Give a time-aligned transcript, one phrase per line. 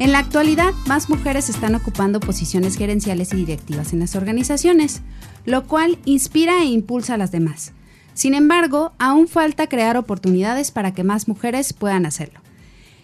[0.00, 5.02] En la actualidad, más mujeres están ocupando posiciones gerenciales y directivas en las organizaciones,
[5.44, 7.72] lo cual inspira e impulsa a las demás.
[8.14, 12.38] Sin embargo, aún falta crear oportunidades para que más mujeres puedan hacerlo.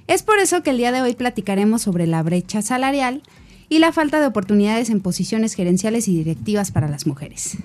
[0.06, 3.22] Es por eso que el día de hoy platicaremos sobre la brecha salarial
[3.68, 7.56] y la falta de oportunidades en posiciones gerenciales y directivas para las mujeres.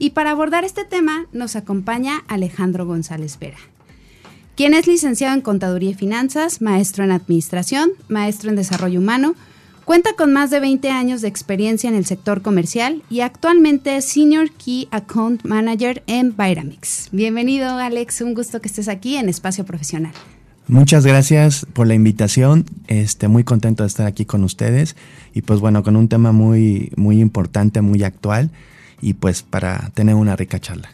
[0.00, 3.58] Y para abordar este tema nos acompaña Alejandro González Vera
[4.56, 9.34] quien es licenciado en Contaduría y Finanzas, maestro en Administración, maestro en Desarrollo Humano,
[9.84, 14.04] cuenta con más de 20 años de experiencia en el sector comercial y actualmente es
[14.04, 17.08] Senior Key Account Manager en Viramix.
[17.10, 20.12] Bienvenido Alex, un gusto que estés aquí en Espacio Profesional.
[20.66, 22.64] Muchas gracias por la invitación.
[22.86, 24.96] Este, muy contento de estar aquí con ustedes
[25.34, 28.50] y pues bueno, con un tema muy muy importante, muy actual
[29.02, 30.90] y pues para tener una rica charla.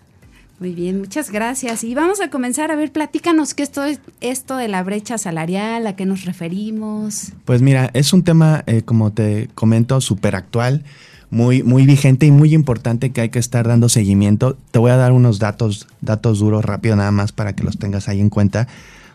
[0.60, 1.84] Muy bien, muchas gracias.
[1.84, 3.86] Y vamos a comenzar a ver, platícanos qué es todo
[4.20, 7.32] esto de la brecha salarial, a qué nos referimos.
[7.46, 10.84] Pues mira, es un tema, eh, como te comento, súper actual,
[11.30, 14.58] muy, muy vigente y muy importante que hay que estar dando seguimiento.
[14.70, 18.10] Te voy a dar unos datos, datos duros rápido nada más para que los tengas
[18.10, 18.68] ahí en cuenta.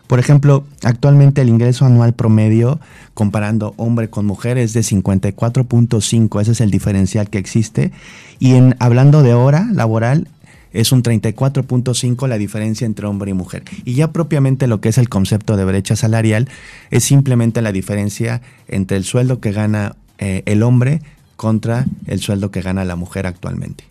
[0.08, 2.80] Por ejemplo, actualmente el ingreso anual promedio
[3.14, 7.92] comparando hombre con mujer es de 54.5, ese es el diferencial que existe.
[8.38, 10.28] Y en hablando de hora laboral,
[10.76, 13.64] es un 34.5 la diferencia entre hombre y mujer.
[13.84, 16.48] Y ya propiamente lo que es el concepto de brecha salarial
[16.90, 21.00] es simplemente la diferencia entre el sueldo que gana eh, el hombre
[21.36, 23.84] contra el sueldo que gana la mujer actualmente.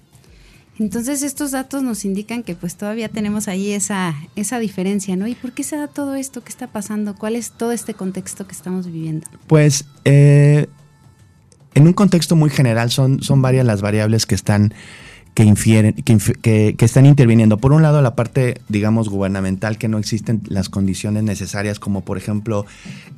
[0.77, 5.25] Entonces estos datos nos indican que pues todavía tenemos ahí esa, esa diferencia, ¿no?
[5.25, 6.43] ¿Y por qué se da todo esto?
[6.43, 7.15] ¿Qué está pasando?
[7.15, 9.25] ¿Cuál es todo este contexto que estamos viviendo?
[9.47, 10.67] Pues eh,
[11.73, 14.73] en un contexto muy general son, son varias las variables que están
[15.35, 17.57] que infieren, que, que, están interviniendo.
[17.57, 22.17] Por un lado, la parte, digamos, gubernamental, que no existen las condiciones necesarias, como por
[22.17, 22.65] ejemplo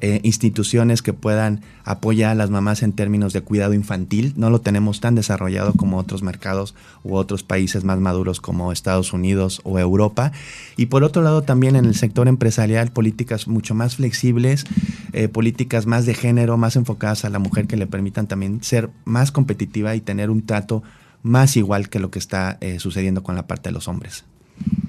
[0.02, 4.34] eh, instituciones que puedan apoyar a las mamás en términos de cuidado infantil.
[4.36, 6.74] No lo tenemos tan desarrollado como otros mercados
[7.04, 10.32] u otros países más maduros como Estados Unidos o Europa.
[10.76, 14.66] Y por otro lado, también en el sector empresarial, políticas mucho más flexibles,
[15.14, 18.90] eh, políticas más de género, más enfocadas a la mujer que le permitan también ser
[19.06, 20.82] más competitiva y tener un trato
[21.28, 24.26] más igual que lo que está eh, sucediendo con la parte de los hombres.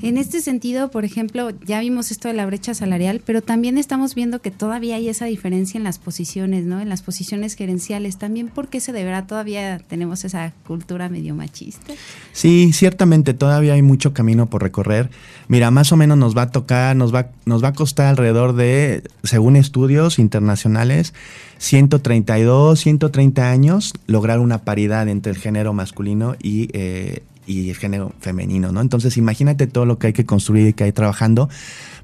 [0.01, 4.15] En este sentido, por ejemplo, ya vimos esto de la brecha salarial, pero también estamos
[4.15, 6.81] viendo que todavía hay esa diferencia en las posiciones, ¿no?
[6.81, 8.17] En las posiciones gerenciales.
[8.17, 9.27] También, ¿por qué se deberá?
[9.27, 11.93] Todavía tenemos esa cultura medio machista.
[12.33, 15.11] Sí, ciertamente todavía hay mucho camino por recorrer.
[15.49, 18.55] Mira, más o menos nos va a tocar, nos va, nos va a costar alrededor
[18.55, 21.13] de, según estudios internacionales,
[21.59, 28.13] 132, 130 años lograr una paridad entre el género masculino y, eh, y el género
[28.21, 28.81] femenino, ¿no?
[28.81, 31.49] Entonces imagínate todo lo que hay que construir y que hay trabajando,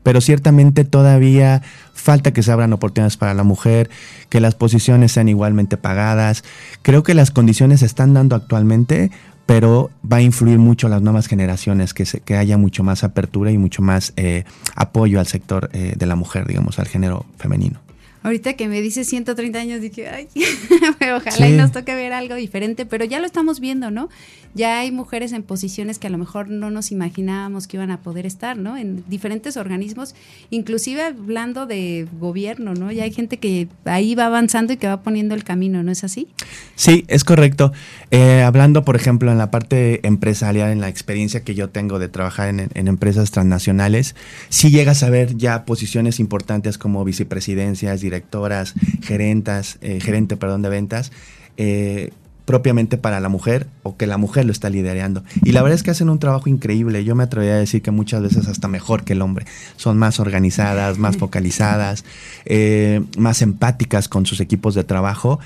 [0.02, 1.62] pero ciertamente todavía
[1.92, 3.90] falta que se abran oportunidades para la mujer,
[4.30, 6.44] que las posiciones sean igualmente pagadas.
[6.82, 9.10] Creo que las condiciones se están dando actualmente,
[9.46, 13.50] pero va a influir mucho las nuevas generaciones, que, se, que haya mucho más apertura
[13.52, 14.44] y mucho más eh,
[14.74, 17.83] apoyo al sector eh, de la mujer, digamos, al género femenino.
[18.24, 20.28] Ahorita que me dice 130 años, dije, ay,
[21.14, 24.08] ojalá y nos toque ver algo diferente, pero ya lo estamos viendo, ¿no?
[24.54, 28.00] Ya hay mujeres en posiciones que a lo mejor no nos imaginábamos que iban a
[28.00, 28.78] poder estar, ¿no?
[28.78, 30.14] En diferentes organismos,
[30.48, 32.90] inclusive hablando de gobierno, ¿no?
[32.92, 36.02] Ya hay gente que ahí va avanzando y que va poniendo el camino, ¿no es
[36.02, 36.28] así?
[36.76, 37.72] Sí, es correcto.
[38.10, 42.08] Eh, hablando, por ejemplo, en la parte empresarial, en la experiencia que yo tengo de
[42.08, 44.14] trabajar en, en empresas transnacionales,
[44.48, 50.68] sí llegas a ver ya posiciones importantes como vicepresidencias, directoras, gerentas, eh, gerente, perdón, de
[50.68, 51.12] ventas,
[51.56, 52.10] eh,
[52.44, 55.24] propiamente para la mujer o que la mujer lo está liderando.
[55.42, 57.02] Y la verdad es que hacen un trabajo increíble.
[57.04, 59.46] Yo me atrevería a decir que muchas veces hasta mejor que el hombre.
[59.76, 62.04] Son más organizadas, más focalizadas,
[62.44, 65.40] eh, más empáticas con sus equipos de trabajo.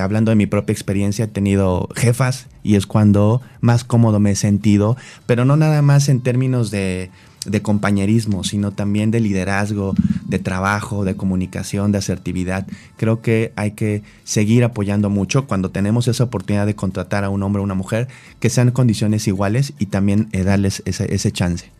[0.00, 4.36] hablando de mi propia experiencia, he tenido jefas y es cuando más cómodo me he
[4.36, 4.96] sentido,
[5.26, 7.10] pero no nada más en términos de
[7.46, 9.94] de compañerismo, sino también de liderazgo,
[10.26, 12.66] de trabajo, de comunicación, de asertividad.
[12.96, 17.42] Creo que hay que seguir apoyando mucho cuando tenemos esa oportunidad de contratar a un
[17.42, 18.08] hombre o una mujer
[18.40, 21.70] que sean condiciones iguales y también eh, darles ese, ese chance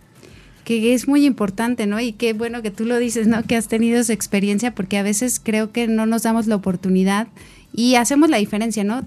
[0.64, 1.98] que es muy importante, ¿no?
[1.98, 3.42] Y qué bueno que tú lo dices, ¿no?
[3.42, 7.26] Que has tenido esa experiencia, porque a veces creo que no nos damos la oportunidad
[7.72, 9.02] y hacemos la diferencia, ¿no?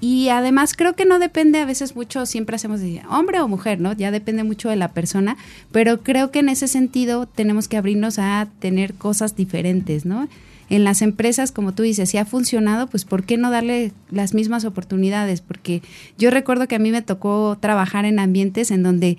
[0.00, 3.80] Y además creo que no depende a veces mucho, siempre hacemos de hombre o mujer,
[3.80, 3.92] ¿no?
[3.92, 5.36] Ya depende mucho de la persona,
[5.72, 10.28] pero creo que en ese sentido tenemos que abrirnos a tener cosas diferentes, ¿no?
[10.70, 14.34] En las empresas, como tú dices, si ha funcionado, pues ¿por qué no darle las
[14.34, 15.40] mismas oportunidades?
[15.40, 15.82] Porque
[16.16, 19.18] yo recuerdo que a mí me tocó trabajar en ambientes en donde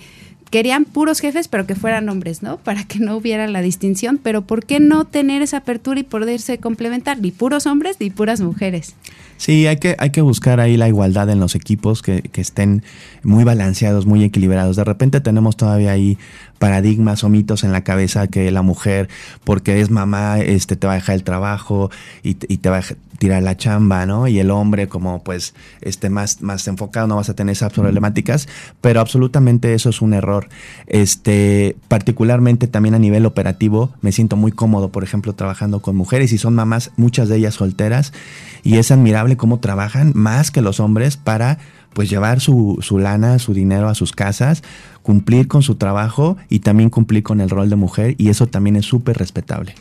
[0.50, 2.58] querían puros jefes, pero que fueran hombres, ¿no?
[2.64, 6.58] Para que no hubiera la distinción, pero ¿por qué no tener esa apertura y poderse
[6.58, 7.20] complementar?
[7.20, 8.96] Ni puros hombres ni puras mujeres.
[9.42, 12.84] Sí, hay que, hay que buscar ahí la igualdad en los equipos que, que estén
[13.24, 14.76] muy balanceados, muy equilibrados.
[14.76, 16.20] De repente tenemos todavía ahí
[16.62, 19.10] paradigmas o mitos en la cabeza que la mujer,
[19.44, 21.90] porque es mamá, este, te va a dejar el trabajo
[22.22, 22.84] y, te va a
[23.18, 24.28] tirar la chamba, ¿no?
[24.28, 28.48] Y el hombre, como pues este, más, más enfocado, no vas a tener esas problemáticas,
[28.80, 30.50] pero absolutamente eso es un error.
[30.86, 36.32] Este, particularmente también a nivel operativo, me siento muy cómodo, por ejemplo, trabajando con mujeres
[36.32, 38.14] y son mamás, muchas de ellas solteras,
[38.62, 41.58] y es admirable cómo trabajan más que los hombres para
[41.94, 44.64] pues llevar su, su lana, su dinero a sus casas,
[45.02, 48.76] cumplir con su trabajo y también cumplir con el rol de mujer y eso también
[48.76, 49.76] es súper respetable.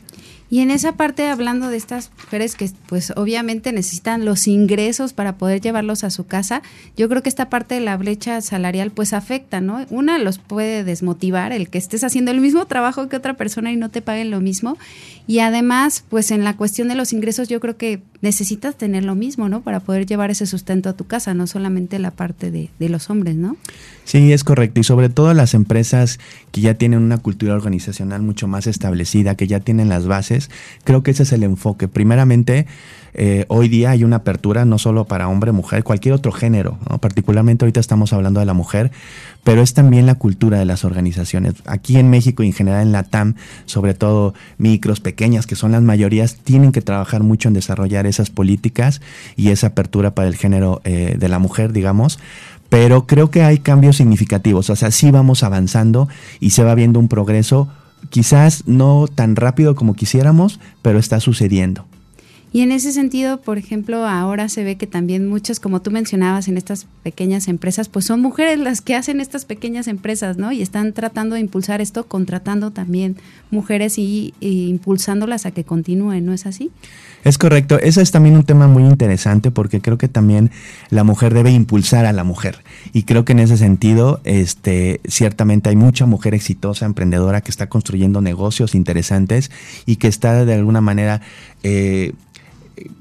[0.51, 5.37] Y en esa parte, hablando de estas mujeres que pues obviamente necesitan los ingresos para
[5.37, 6.63] poder llevarlos a su casa,
[6.97, 9.87] yo creo que esta parte de la brecha salarial pues afecta, ¿no?
[9.91, 13.77] Una los puede desmotivar el que estés haciendo el mismo trabajo que otra persona y
[13.77, 14.77] no te paguen lo mismo.
[15.29, 19.15] Y además, pues en la cuestión de los ingresos yo creo que necesitas tener lo
[19.15, 19.61] mismo, ¿no?
[19.61, 23.09] Para poder llevar ese sustento a tu casa, no solamente la parte de, de los
[23.09, 23.57] hombres, ¿no?
[24.11, 24.81] Sí, es correcto.
[24.81, 26.19] Y sobre todo las empresas
[26.51, 30.51] que ya tienen una cultura organizacional mucho más establecida, que ya tienen las bases,
[30.83, 31.87] creo que ese es el enfoque.
[31.87, 32.67] Primeramente,
[33.15, 37.65] eh, hoy día hay una apertura no solo para hombre, mujer, cualquier otro género, particularmente
[37.65, 38.91] ahorita estamos hablando de la mujer,
[39.45, 41.55] pero es también la cultura de las organizaciones.
[41.65, 45.71] Aquí en México y en general en la TAM, sobre todo micros, pequeñas, que son
[45.71, 49.01] las mayorías, tienen que trabajar mucho en desarrollar esas políticas
[49.37, 52.19] y esa apertura para el género eh, de la mujer, digamos,
[52.71, 56.09] pero creo que hay cambios significativos, o sea, sí vamos avanzando
[56.39, 57.69] y se va viendo un progreso,
[58.09, 61.85] quizás no tan rápido como quisiéramos, pero está sucediendo.
[62.53, 66.49] Y en ese sentido, por ejemplo, ahora se ve que también muchas, como tú mencionabas,
[66.49, 70.51] en estas pequeñas empresas, pues son mujeres las que hacen estas pequeñas empresas, ¿no?
[70.51, 73.17] Y están tratando de impulsar esto, contratando también
[73.53, 76.73] mujeres y, impulsándolas a que continúen, ¿no es así?
[77.23, 77.79] Es correcto.
[77.79, 80.51] Ese es también un tema muy interesante porque creo que también
[80.89, 82.65] la mujer debe impulsar a la mujer.
[82.93, 87.69] Y creo que en ese sentido, este, ciertamente hay mucha mujer exitosa, emprendedora, que está
[87.69, 89.53] construyendo negocios interesantes
[89.87, 91.21] y que está de alguna manera
[91.63, 92.15] eh,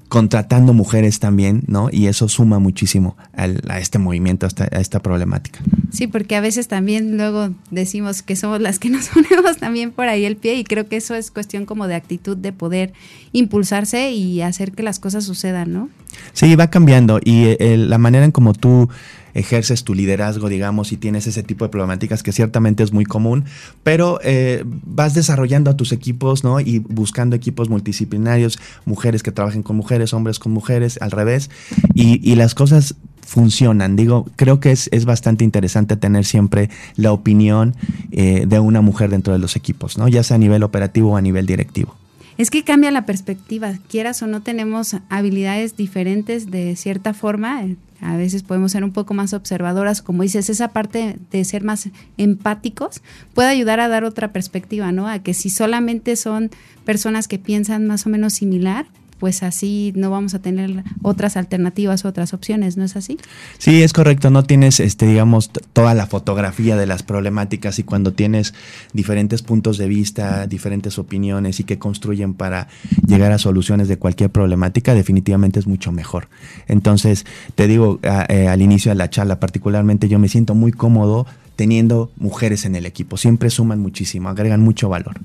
[0.08, 1.90] contratando mujeres también, ¿no?
[1.92, 5.60] Y eso suma muchísimo a este movimiento, a esta, a esta, problemática.
[5.92, 10.08] Sí, porque a veces también luego decimos que somos las que nos ponemos también por
[10.08, 12.94] ahí el pie y creo que eso es cuestión como de actitud de poder
[13.34, 15.90] impulsarse y hacer que las cosas sucedan, ¿no?
[16.34, 18.90] Sí, va cambiando y eh, la manera en como tú
[19.34, 23.46] ejerces tu liderazgo, digamos, y tienes ese tipo de problemáticas que ciertamente es muy común,
[23.84, 26.60] pero eh, vas desarrollando a tus equipos, ¿no?
[26.60, 31.50] Y buscando equipos multidisciplinarios, mujeres que trabajen con mujeres, hombres con mujeres, al revés,
[31.94, 33.98] y, las cosas funcionan.
[33.98, 37.76] Digo, creo que es, bastante interesante tener siempre la opinión
[38.12, 40.08] eh, de una mujer dentro de los equipos, ¿no?
[40.08, 41.99] Ya sea a nivel operativo o a nivel directivo.
[42.40, 47.66] Es que cambia la perspectiva, quieras o no tenemos habilidades diferentes de cierta forma,
[48.00, 51.90] a veces podemos ser un poco más observadoras, como dices, esa parte de ser más
[52.16, 53.02] empáticos
[53.34, 55.10] puede ayudar a dar otra perspectiva, ¿no?
[55.10, 56.50] A que si solamente son
[56.86, 58.86] personas que piensan más o menos similar,
[59.20, 63.18] pues así no vamos a tener otras alternativas, otras opciones, ¿no es así?
[63.58, 68.14] Sí, es correcto, no tienes, este, digamos, toda la fotografía de las problemáticas y cuando
[68.14, 68.54] tienes
[68.94, 72.70] diferentes puntos de vista, diferentes opiniones y que construyen para
[73.06, 76.30] llegar a soluciones de cualquier problemática, definitivamente es mucho mejor.
[76.68, 81.28] Entonces, te digo, eh, al inicio de la charla, particularmente yo me siento muy cómodo
[81.58, 85.18] teniendo mujeres en el equipo, siempre suman muchísimo, agregan mucho valor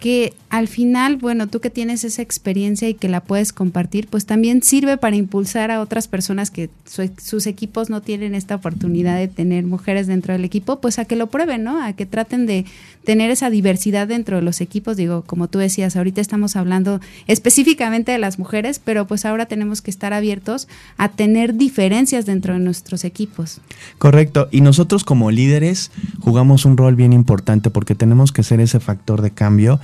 [0.00, 4.26] que al final, bueno, tú que tienes esa experiencia y que la puedes compartir, pues
[4.26, 9.28] también sirve para impulsar a otras personas que sus equipos no tienen esta oportunidad de
[9.28, 11.82] tener mujeres dentro del equipo, pues a que lo prueben, ¿no?
[11.82, 12.64] A que traten de
[13.04, 14.96] tener esa diversidad dentro de los equipos.
[14.96, 19.80] Digo, como tú decías, ahorita estamos hablando específicamente de las mujeres, pero pues ahora tenemos
[19.80, 23.60] que estar abiertos a tener diferencias dentro de nuestros equipos.
[23.98, 24.48] Correcto.
[24.50, 29.22] Y nosotros como líderes jugamos un rol bien importante porque tenemos que ser ese factor
[29.22, 29.80] de cambio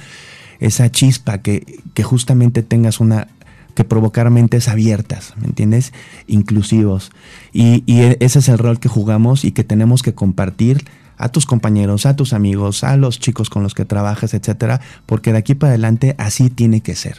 [0.61, 3.29] esa chispa, que, que justamente tengas una
[3.75, 5.93] que provocar mentes abiertas, ¿me entiendes?
[6.27, 7.11] Inclusivos.
[7.53, 10.85] Y, y, e, ese es el rol que jugamos y que tenemos que compartir
[11.17, 15.33] a tus compañeros, a tus amigos, a los chicos con los que trabajas, etcétera, porque
[15.33, 17.19] de aquí para adelante así tiene que ser.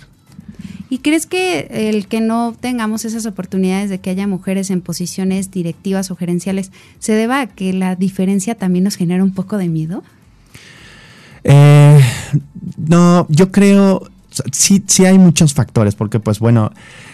[0.89, 5.49] ¿Y crees que el que no tengamos esas oportunidades de que haya mujeres en posiciones
[5.49, 9.69] directivas o gerenciales se deba a que la diferencia también nos genera un poco de
[9.69, 10.03] miedo?
[11.43, 11.99] Eh,
[12.77, 14.03] no, yo creo,
[14.51, 16.71] sí, sí hay muchos factores, porque pues bueno,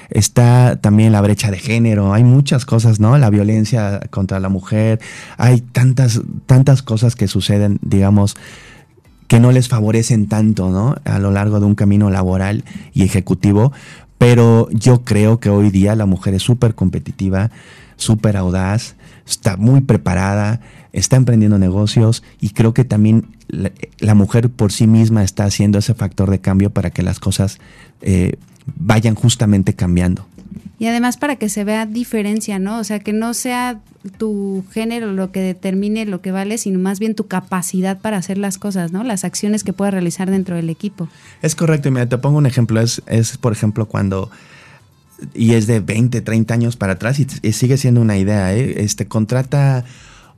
[0.10, 3.18] está también la brecha de género, hay muchas cosas, ¿no?
[3.18, 5.00] La violencia contra la mujer,
[5.38, 8.38] hay tantas, tantas cosas que suceden, digamos,
[9.28, 10.96] que no les favorecen tanto, ¿no?
[11.06, 13.72] A lo largo de un camino laboral y ejecutivo,
[14.18, 17.52] pero yo creo que hoy día la mujer es súper competitiva,
[17.96, 18.96] súper audaz,
[19.28, 20.62] está muy preparada,
[20.93, 25.93] está emprendiendo negocios y creo que también la, mujer por sí misma está haciendo ese
[25.93, 27.60] factor de cambio para que las cosas
[28.01, 28.34] eh,
[28.75, 30.25] vayan justamente cambiando.
[30.79, 32.79] Y además para que se vea diferencia, ¿no?
[32.79, 33.81] O sea, que no sea
[34.17, 38.38] tu género lo que determine lo que vale, sino más bien tu capacidad para hacer
[38.38, 39.03] las cosas, ¿no?
[39.03, 41.10] Las acciones que puedas realizar dentro del equipo.
[41.41, 44.31] Es correcto, y mira, te pongo un ejemplo, es, es por ejemplo cuando
[45.34, 48.81] y es de 20, 30 años para atrás y, y sigue siendo una idea, ¿eh?
[48.81, 49.84] Este contrata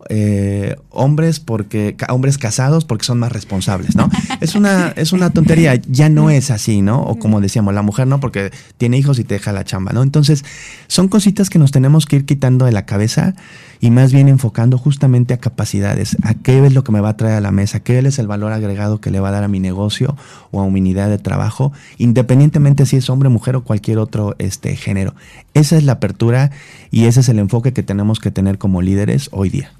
[0.09, 4.09] eh, hombres porque hombres casados porque son más responsables, ¿no?
[4.41, 7.01] Es una es una tontería, ya no es así, ¿no?
[7.03, 10.03] O como decíamos, la mujer no porque tiene hijos y te deja la chamba, ¿no?
[10.03, 10.43] Entonces,
[10.87, 13.35] son cositas que nos tenemos que ir quitando de la cabeza
[13.79, 17.17] y más bien enfocando justamente a capacidades, a qué es lo que me va a
[17.17, 19.47] traer a la mesa, qué es el valor agregado que le va a dar a
[19.47, 20.15] mi negocio
[20.51, 24.75] o a mi unidad de trabajo, independientemente si es hombre, mujer o cualquier otro este
[24.75, 25.15] género.
[25.53, 26.51] Esa es la apertura
[26.91, 29.71] y ese es el enfoque que tenemos que tener como líderes hoy día.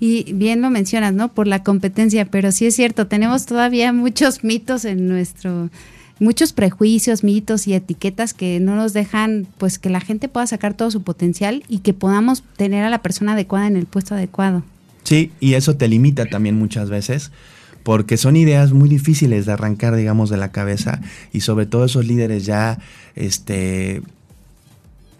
[0.00, 1.32] Y bien lo mencionas, ¿no?
[1.32, 5.70] Por la competencia, pero sí es cierto, tenemos todavía muchos mitos en nuestro,
[6.18, 10.74] muchos prejuicios, mitos y etiquetas que no nos dejan, pues, que la gente pueda sacar
[10.74, 14.62] todo su potencial y que podamos tener a la persona adecuada en el puesto adecuado.
[15.04, 17.30] Sí, y eso te limita también muchas veces
[17.84, 21.00] porque son ideas muy difíciles de arrancar, digamos, de la cabeza
[21.32, 22.78] y sobre todo esos líderes ya,
[23.14, 24.02] este,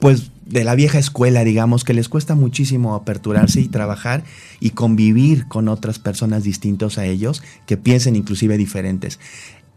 [0.00, 4.24] pues de la vieja escuela, digamos, que les cuesta muchísimo aperturarse y trabajar
[4.60, 9.18] y convivir con otras personas distintos a ellos que piensen inclusive diferentes.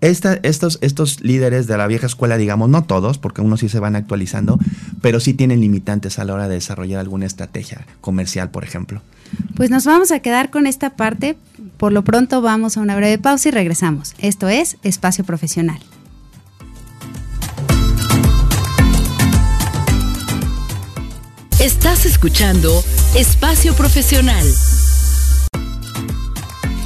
[0.01, 3.95] estos, estos líderes de la vieja escuela, digamos, no todos, porque unos sí se van
[3.95, 4.59] actualizando,
[5.01, 9.01] pero sí tienen limitantes a la hora de desarrollar alguna estrategia comercial, por ejemplo.
[9.55, 11.37] Pues nos vamos a quedar con esta parte.
[11.77, 14.13] Por lo pronto vamos a una breve pausa y regresamos.
[14.19, 15.79] Esto es Espacio Profesional.
[21.67, 22.71] Estás escuchando
[23.13, 24.45] Espacio Profesional.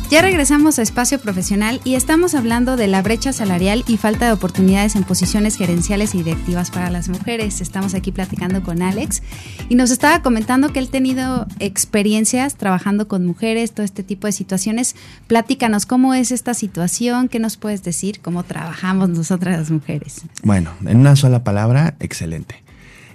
[0.09, 4.31] Ya regresamos a Espacio Profesional y estamos hablando de la brecha salarial y falta de
[4.31, 7.61] oportunidades en posiciones gerenciales y directivas para las mujeres.
[7.61, 9.21] Estamos aquí platicando con Alex
[9.69, 14.25] y nos estaba comentando que él ha tenido experiencias trabajando con mujeres, todo este tipo
[14.25, 14.95] de situaciones.
[15.27, 20.21] Platícanos cómo es esta situación, qué nos puedes decir, cómo trabajamos nosotras las mujeres.
[20.41, 22.63] Bueno, en una sola palabra, excelente.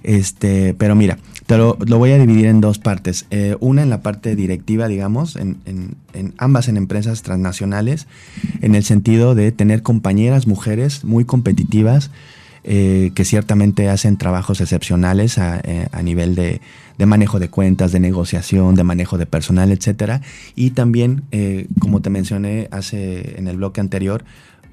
[0.03, 1.17] Este, pero mira,
[1.47, 3.25] te lo, voy a dividir en dos partes.
[3.31, 5.57] Eh, una en la parte directiva, digamos, en,
[6.37, 8.05] ambas en empresas transnacionales,
[8.61, 12.11] en el sentido de tener compañeras mujeres muy competitivas,
[12.65, 16.59] eh, que ciertamente hacen trabajos excepcionales a, eh, nivel de,
[17.05, 20.21] manejo de cuentas, de negociación, de manejo de personal, etcétera.
[20.53, 21.23] Y también,
[21.79, 24.25] como te mencioné hace en el bloque anterior,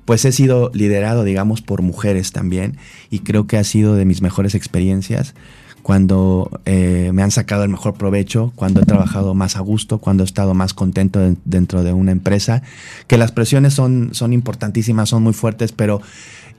[0.07, 2.79] pues he sido liderado, digamos, por mujeres también
[3.11, 5.35] y creo que ha sido de mis mejores experiencias
[5.85, 10.23] cuando eh, me han sacado el mejor provecho, cuando he trabajado más a gusto, cuando
[10.23, 12.63] he estado más contento dentro de una empresa,
[13.07, 16.01] que las presiones son, son importantísimas, son muy fuertes, pero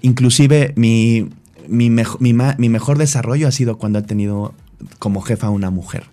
[0.03, 1.27] inclusive mi,
[1.67, 4.53] mi, mi mejor desarrollo ha sido cuando he tenido
[4.99, 6.03] como jefa una mujer.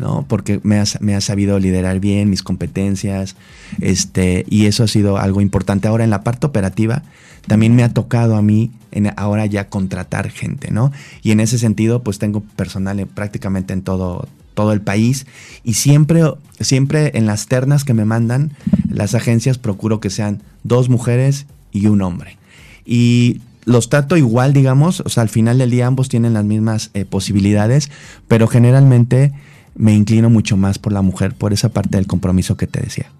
[0.00, 0.24] ¿No?
[0.26, 3.36] Porque me ha, sabido liderar bien mis competencias,
[3.80, 5.86] este, y eso ha sido algo importante.
[5.86, 7.02] Ahora en la parte operativa
[7.46, 10.92] también me ha tocado a mí en, ahora ya contratar gente, ¿no?
[11.22, 15.26] Y en ese sentido, pues tengo personal prácticamente en todo, todo el país
[15.64, 16.22] y siempre,
[16.58, 18.52] siempre en las ternas que me mandan
[18.88, 22.36] las agencias procuro que sean dos mujeres y un hombre.
[22.84, 26.90] Y los trato igual, digamos, o sea, al final del día ambos tienen las mismas
[26.94, 27.90] eh, posibilidades,
[28.26, 29.32] pero generalmente
[29.74, 33.10] me inclino mucho más por la mujer, por esa parte del compromiso que te decía.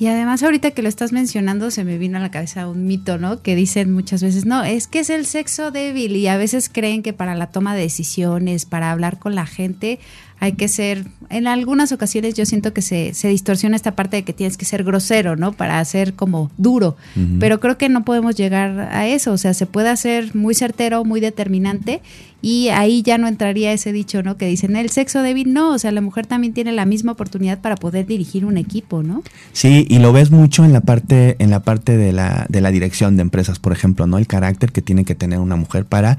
[0.00, 3.18] Y además ahorita que lo estás mencionando se me vino a la cabeza un mito,
[3.18, 3.42] ¿no?
[3.42, 7.02] Que dicen muchas veces, no, es que es el sexo débil y a veces creen
[7.02, 10.00] que para la toma de decisiones, para hablar con la gente,
[10.40, 14.22] hay que ser, en algunas ocasiones yo siento que se, se distorsiona esta parte de
[14.24, 15.52] que tienes que ser grosero, ¿no?
[15.52, 16.96] Para ser como duro,
[17.38, 21.04] pero creo que no podemos llegar a eso, o sea, se puede hacer muy certero,
[21.04, 22.00] muy determinante
[22.40, 24.38] y ahí ya no entraría ese dicho, ¿no?
[24.38, 27.60] Que dicen, el sexo débil no, o sea, la mujer también tiene la misma oportunidad
[27.60, 29.22] para poder dirigir un equipo, ¿no?
[29.52, 32.70] Sí, y lo ves mucho en la parte, en la parte de la, de la
[32.70, 34.16] dirección de empresas, por ejemplo, ¿no?
[34.16, 36.16] El carácter que tiene que tener una mujer para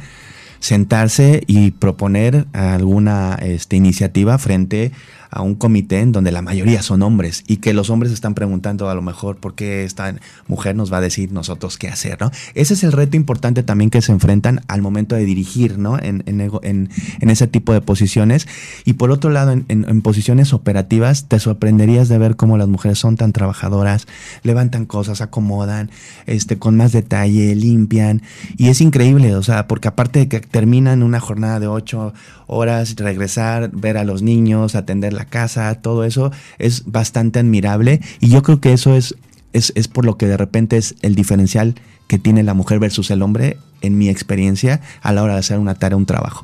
[0.62, 4.92] sentarse y proponer alguna este, iniciativa frente
[5.32, 8.90] a un comité en donde la mayoría son hombres y que los hombres están preguntando
[8.90, 10.14] a lo mejor por qué esta
[10.48, 12.32] mujer nos va a decir nosotros qué hacer, ¿no?
[12.54, 15.98] Ese es el reto importante también que se enfrentan al momento de dirigir, ¿no?
[15.98, 16.90] En, en,
[17.30, 18.48] ese tipo de posiciones.
[18.84, 23.16] Y por otro lado, en, posiciones operativas, te sorprenderías de ver cómo las mujeres son
[23.16, 24.08] tan trabajadoras,
[24.44, 25.92] levantan cosas, acomodan,
[26.26, 28.22] este, con más detalle, limpian.
[28.58, 32.14] Y es increíble, o sea, porque aparte de que terminan una jornada de ocho
[32.48, 38.30] horas, regresar, ver a los niños, atender la casa, todo eso es bastante admirable y
[38.30, 39.16] yo creo que eso es,
[39.54, 41.76] es, es por lo que de repente es el diferencial
[42.08, 45.60] que tiene la mujer versus el hombre en mi experiencia a la hora de hacer
[45.60, 46.44] una tarea, un trabajo.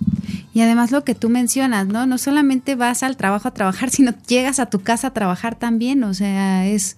[0.54, 2.06] Y además lo que tú mencionas, ¿no?
[2.06, 6.04] No solamente vas al trabajo a trabajar, sino llegas a tu casa a trabajar también,
[6.04, 6.98] o sea, es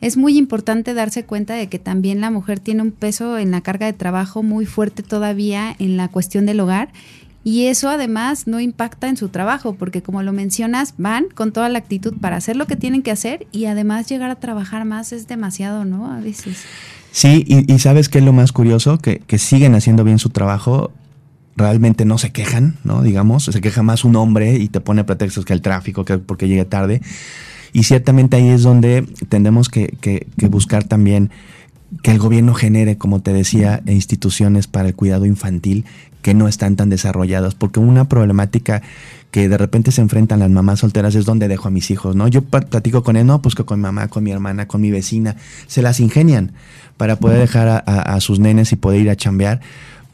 [0.00, 3.62] es muy importante darse cuenta de que también la mujer tiene un peso en la
[3.62, 6.90] carga de trabajo muy fuerte todavía en la cuestión del hogar
[7.44, 11.68] y eso además no impacta en su trabajo, porque como lo mencionas, van con toda
[11.68, 15.12] la actitud para hacer lo que tienen que hacer y además llegar a trabajar más
[15.12, 16.10] es demasiado, ¿no?
[16.10, 16.64] A veces.
[17.12, 20.90] Sí, y, sabes qué es lo más curioso, que, que siguen haciendo bien su trabajo
[21.54, 23.02] realmente no se quejan, ¿no?
[23.02, 26.48] Digamos, se queja más un hombre y te pone pretextos que el tráfico, que porque
[26.48, 27.02] llegue tarde.
[27.74, 31.30] Y ciertamente ahí es donde tendemos que, que, que buscar también
[32.02, 35.84] que el gobierno genere, como te decía, instituciones para el cuidado infantil
[36.24, 38.80] que no están tan desarrolladas, porque una problemática
[39.30, 42.28] que de repente se enfrentan las mamás solteras es donde dejo a mis hijos, ¿no?
[42.28, 44.90] Yo platico con él, no, pues que con mi mamá, con mi hermana, con mi
[44.90, 46.52] vecina, se las ingenian
[46.96, 49.60] para poder dejar a, a sus nenes y poder ir a chambear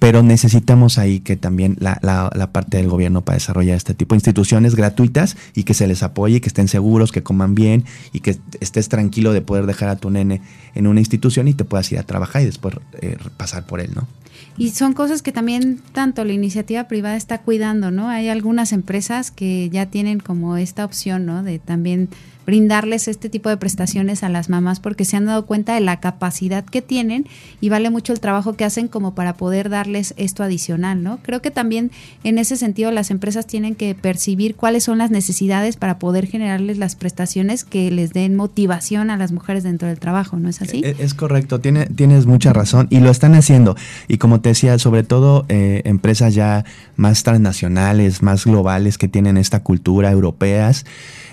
[0.00, 4.16] pero necesitamos ahí que también la, la, parte del gobierno para desarrollar este tipo de
[4.16, 8.38] instituciones gratuitas y que se les apoye, que estén seguros, que coman bien y que
[8.60, 10.40] estés tranquilo de poder dejar a tu nene
[10.74, 13.90] en una institución y te puedas ir a trabajar y después eh, pasar por él,
[13.94, 14.08] ¿no?
[14.56, 18.08] Y son cosas que también tanto la iniciativa privada está cuidando, ¿no?
[18.08, 21.42] Hay algunas empresas que ya tienen como esta opción, ¿no?
[21.42, 22.08] De también
[22.46, 26.00] brindarles este tipo de prestaciones a las mamás porque se han dado cuenta de la
[26.00, 27.26] capacidad que tienen
[27.60, 31.18] y vale mucho el trabajo que hacen como para poder darles esto adicional, ¿no?
[31.22, 31.90] Creo que también
[32.24, 36.78] en ese sentido las empresas tienen que percibir cuáles son las necesidades para poder generarles
[36.78, 40.82] las prestaciones que les den motivación a las mujeres dentro del trabajo, ¿no es así?
[40.84, 43.76] E-, es, correcto, Tiene, tienes mucha razón y lo están haciendo
[44.08, 46.64] y como te decía, sobre todo eh, empresas ya
[46.96, 50.84] más transnacionales, más globales que tienen esta cultura europeas,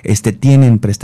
[0.04, 0.97] este, tienen prestaciones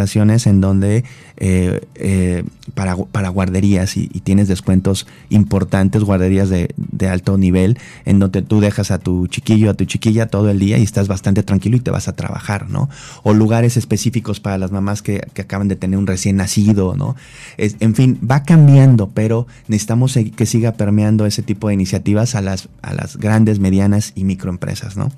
[0.46, 1.04] en donde
[1.38, 6.70] eh, eh, para, para, guarderías y, tienes descuentos importantes, guarderías de,
[7.10, 10.78] alto nivel, en donde tú dejas a tu chiquillo, a tu chiquilla todo el día
[10.78, 12.90] y estás bastante tranquilo y te vas a trabajar, ¿no?
[13.24, 17.16] O lugares específicos para las mamás que, acaban de tener un recién nacido, ¿no?
[17.58, 22.70] en fin, va cambiando, pero necesitamos que siga permeando ese tipo de iniciativas a las,
[22.82, 25.12] a las grandes, medianas y microempresas, ¿no?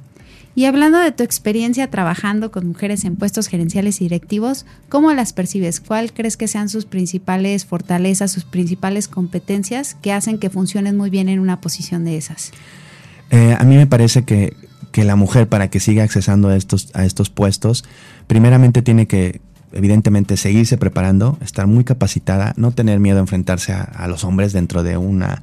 [0.58, 5.34] Y hablando de tu experiencia trabajando con mujeres en puestos gerenciales y directivos, ¿cómo las
[5.34, 5.82] percibes?
[5.82, 11.10] ¿Cuál crees que sean sus principales fortalezas, sus principales competencias que hacen que funcionen muy
[11.10, 12.52] bien en una posición de esas?
[13.32, 14.56] Eh, a mí me parece que,
[14.96, 17.84] la mujer para que siga accesando a estos, a estos puestos,
[18.28, 19.42] primeramente tiene que
[19.74, 24.54] evidentemente seguirse preparando, estar muy capacitada, no tener miedo a enfrentarse a, a, los hombres
[24.54, 25.42] dentro de una,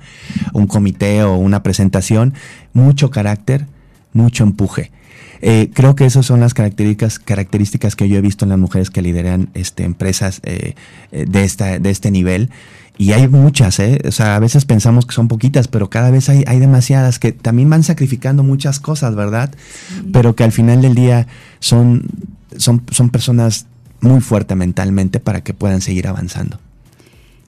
[0.54, 2.32] un comité o una presentación,
[2.72, 3.66] mucho carácter,
[4.14, 4.90] mucho empuje.
[5.44, 8.90] Eh, creo que esas son las características, características que yo he visto en las mujeres
[8.90, 10.76] que lideran este, empresas eh,
[11.10, 12.50] eh, de, esta, de este nivel.
[12.96, 14.00] Y hay muchas, ¿eh?
[14.06, 17.32] O sea, a veces pensamos que son poquitas, pero cada vez hay, hay demasiadas que
[17.32, 19.50] también van sacrificando muchas cosas, ¿verdad?
[20.12, 21.26] Pero que al final del día
[21.58, 22.04] son,
[22.56, 23.66] son, son personas
[24.00, 26.58] muy fuertes mentalmente para que puedan seguir avanzando.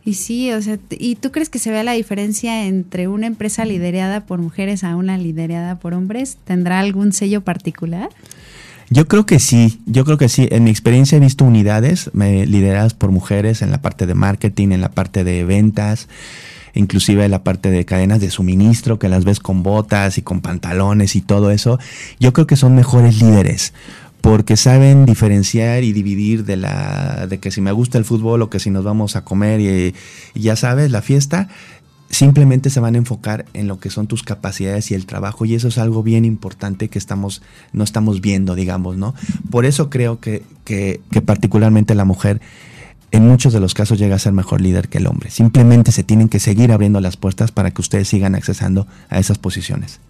[0.05, 3.65] Y sí, o sea, ¿y tú crees que se vea la diferencia entre una empresa
[3.65, 6.37] liderada por mujeres a una liderada por hombres?
[6.45, 8.11] ¿Tendrá algún sello particular?
[8.91, 10.47] Yo creo que sí, yo creo que sí.
[10.51, 14.83] En mi experiencia he visto unidades lideradas por mujeres en la parte de marketing, en
[14.83, 16.07] la parte de ventas,
[16.75, 20.43] inclusive en la parte de cadenas de suministro, que las ves con botas y con
[20.43, 21.79] pantalones y todo eso.
[22.21, 23.73] Yo creo que son mejores líderes
[24.25, 28.49] porque saben diferenciar y dividir de la de que si me gusta el fútbol o
[28.49, 29.95] que si nos vamos a comer y,
[30.35, 31.49] ya sabes la fiesta
[32.09, 35.55] simplemente se van a enfocar en lo que son tus capacidades y el trabajo y
[35.55, 37.43] eso es algo bien importante que estamos
[37.75, 39.15] no estamos viendo digamos no
[39.51, 42.41] por eso creo que, que, que particularmente la mujer
[43.11, 45.31] en muchos de los casos llega a ser mejor líder que el hombre.
[45.31, 49.39] Simplemente se tienen que seguir abriendo las puertas para que ustedes sigan accesando a esas
[49.39, 50.01] posiciones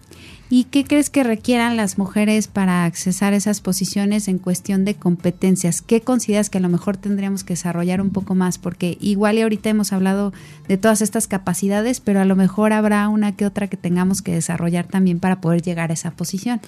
[0.47, 5.81] ¿Y qué crees que requieran las mujeres para accesar esas posiciones en cuestión de competencias?
[5.81, 8.59] ¿Qué consideras que a lo mejor tendríamos que desarrollar un poco más?
[8.59, 10.33] Porque igual y ahorita hemos hablado
[10.67, 14.33] de todas estas capacidades, pero a lo mejor habrá una que otra que tengamos que
[14.33, 16.61] desarrollar también para poder llegar a esa posición.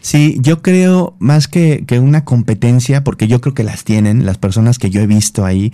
[0.00, 4.38] Sí, yo creo más que, que una competencia, porque yo creo que las tienen, las
[4.38, 5.72] personas que yo he visto ahí,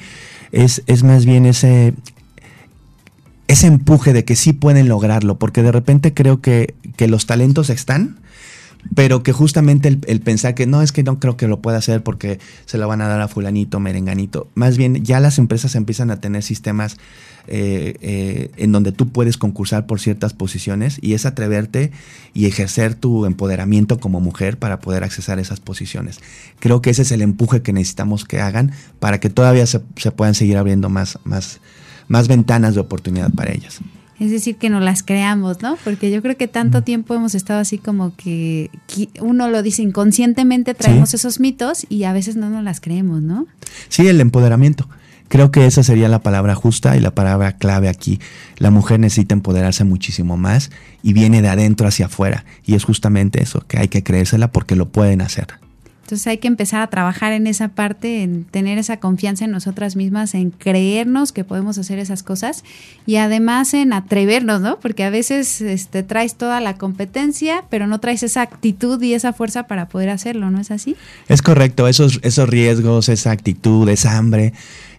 [0.53, 1.95] es, es más bien ese,
[3.51, 6.75] ese empuje de que sí pueden lograrlo, porque de repente creo que,
[7.09, 8.19] los talentos están,
[8.95, 12.03] pero que justamente el, pensar que no es que no creo que lo pueda hacer
[12.03, 16.11] porque se lo van a dar a fulanito, merenganito, más bien ya las empresas empiezan
[16.11, 16.99] a tener sistemas
[17.49, 21.91] eh, eh, en donde tú puedes concursar por ciertas posiciones y es atreverte
[22.35, 26.21] y ejercer tu empoderamiento como mujer para poder accesar esas posiciones.
[26.61, 30.13] Creo que ese es el empuje que necesitamos que hagan para que todavía se, se
[30.13, 31.61] puedan seguir abriendo más, más,
[32.11, 33.79] más ventanas de oportunidad para ellas.
[34.19, 35.79] Es decir, que no las creamos, ¿no?
[35.83, 38.69] Porque yo creo que tanto tiempo hemos estado así como que
[39.21, 43.47] uno lo dice inconscientemente, traemos esos mitos y a veces no nos las creemos, ¿no?
[43.89, 44.89] Sí, el empoderamiento.
[45.29, 48.19] Creo que esa sería la palabra justa y la palabra clave aquí.
[48.59, 50.73] La mujer necesita empoderarse muchísimo más
[51.05, 52.45] y viene de adentro hacia afuera.
[52.67, 55.60] Y es justamente eso, que hay que creérsela porque lo pueden hacer.
[56.11, 59.95] Entonces hay que empezar a trabajar en esa parte, en tener esa confianza en nosotras
[59.95, 62.65] mismas, en creernos que podemos hacer esas cosas
[63.07, 64.81] y además en atrevernos, ¿no?
[64.81, 69.33] Porque a veces este, traes toda la competencia, pero no traes esa actitud y esa
[69.33, 70.97] fuerza para poder hacerlo, ¿no es así?
[71.29, 74.53] Es correcto, esos, esos riesgos, esa actitud, esa hambre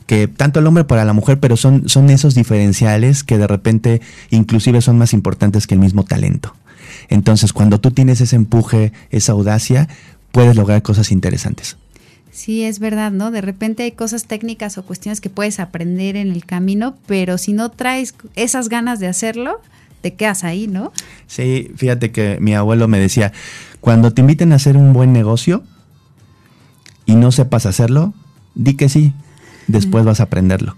[0.05, 3.99] que tanto el hombre para la mujer, pero son, son esos diferenciales que de repente
[4.29, 6.55] inclusive son más importantes que el mismo talento.
[7.09, 9.87] Entonces, cuando tú tienes ese empuje, esa audacia,
[10.31, 11.77] puedes lograr cosas interesantes.
[12.31, 13.29] Sí, es verdad, ¿no?
[13.29, 17.51] De repente hay cosas técnicas o cuestiones que puedes aprender en el camino, pero si
[17.51, 19.59] no traes esas ganas de hacerlo,
[20.01, 20.93] te quedas ahí, ¿no?
[21.27, 23.33] Sí, fíjate que mi abuelo me decía,
[23.81, 25.63] cuando te inviten a hacer un buen negocio
[27.05, 28.13] y no sepas hacerlo,
[28.55, 29.13] di que sí,
[29.67, 30.77] después vas a aprenderlo.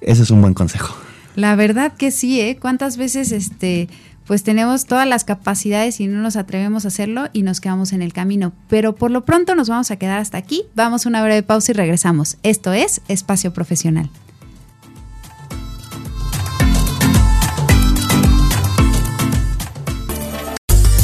[0.00, 0.94] Ese es un buen consejo.
[1.36, 2.56] La verdad que sí, ¿eh?
[2.60, 3.88] ¿Cuántas veces este
[4.26, 8.02] pues tenemos todas las capacidades y no nos atrevemos a hacerlo y nos quedamos en
[8.02, 8.52] el camino.
[8.68, 10.64] Pero por lo pronto nos vamos a quedar hasta aquí.
[10.74, 12.36] Vamos a una breve pausa y regresamos.
[12.42, 14.10] Esto es Espacio Profesional.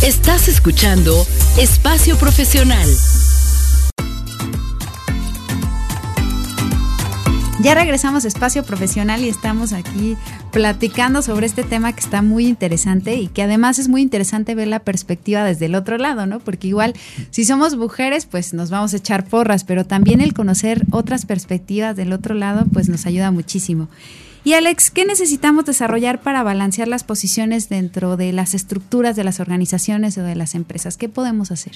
[0.02, 1.26] Estás escuchando
[1.58, 2.88] Espacio Profesional.
[7.62, 10.16] Ya regresamos a Espacio Profesional y estamos aquí
[10.50, 14.66] platicando sobre este tema que está muy interesante y que además es muy interesante ver
[14.66, 16.40] la perspectiva desde el otro lado, ¿no?
[16.40, 16.94] Porque igual
[17.30, 21.94] si somos mujeres pues nos vamos a echar porras, pero también el conocer otras perspectivas
[21.96, 23.88] del otro lado pues nos ayuda muchísimo.
[24.42, 29.38] Y Alex, ¿qué necesitamos desarrollar para balancear las posiciones dentro de las estructuras de las
[29.38, 30.96] organizaciones o de las empresas?
[30.96, 31.72] ¿Qué podemos hacer?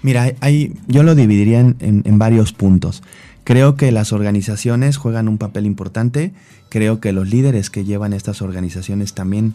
[0.00, 3.02] Mira, hay, yo lo dividiría en, en varios puntos.
[3.50, 6.32] Creo que las organizaciones juegan un papel importante,
[6.68, 9.54] creo que los líderes que llevan estas organizaciones también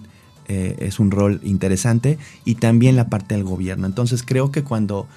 [0.49, 3.87] eh, es un rol interesante y también la parte del gobierno.
[3.87, 5.07] Entonces creo que cuando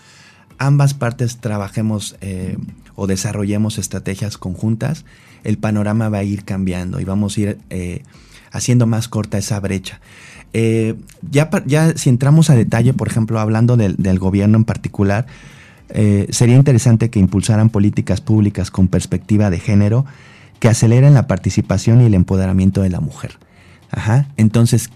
[0.59, 2.57] ambas partes trabajemos eh,
[2.95, 5.05] o desarrollemos estrategias conjuntas,
[5.43, 8.05] el panorama va a ir cambiando y vamos a ir eh,
[8.53, 10.01] haciendo más corta esa brecha.
[10.53, 15.27] ya, ya si entramos a detalle, por ejemplo, hablando del gobierno en particular,
[15.91, 20.05] eh, sería interesante que impulsaran políticas públicas con perspectiva de género
[20.61, 23.39] que aceleren la participación y el empoderamiento de la mujer.
[23.91, 24.29] Ajá.
[24.37, 24.91] Entonces,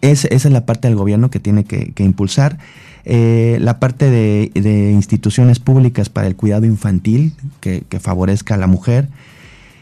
[0.00, 2.58] esa es la parte del gobierno que tiene que, impulsar.
[3.06, 9.08] Eh, la parte de, instituciones públicas para el cuidado infantil que, favorezca a la mujer.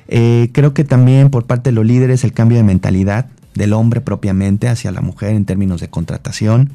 [0.08, 4.00] Eh, creo que también por parte de los líderes el cambio de mentalidad del hombre
[4.00, 6.70] propiamente hacia la mujer en términos de contratación.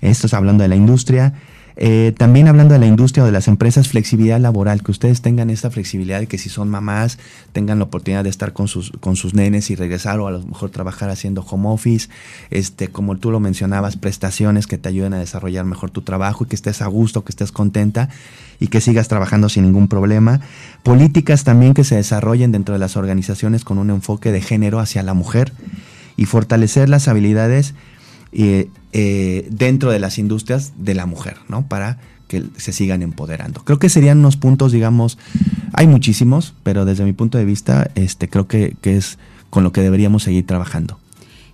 [0.00, 1.34] Esto es hablando de la industria.
[1.76, 5.50] Eh, también hablando de la industria o de las empresas, flexibilidad laboral, que ustedes tengan
[5.50, 7.18] esta flexibilidad de que si son mamás,
[7.52, 10.42] tengan la oportunidad de estar con sus, con sus nenes y regresar o a lo
[10.42, 12.08] mejor trabajar haciendo home office,
[12.50, 16.48] este, como tú lo mencionabas, prestaciones que te ayuden a desarrollar mejor tu trabajo y
[16.48, 18.08] que estés a gusto, que estés contenta
[18.60, 20.40] y que sigas trabajando sin ningún problema.
[20.82, 25.02] Políticas también que se desarrollen dentro de las organizaciones con un enfoque de género hacia
[25.02, 25.52] la mujer
[26.16, 27.74] y fortalecer las habilidades
[28.32, 31.66] eh, eh, dentro de las industrias de la mujer, ¿no?
[31.66, 33.62] Para que se sigan empoderando.
[33.64, 35.18] Creo que serían unos puntos, digamos,
[35.74, 39.18] hay muchísimos, pero desde mi punto de vista, este, creo que, es
[39.50, 40.98] con lo que deberíamos seguir trabajando.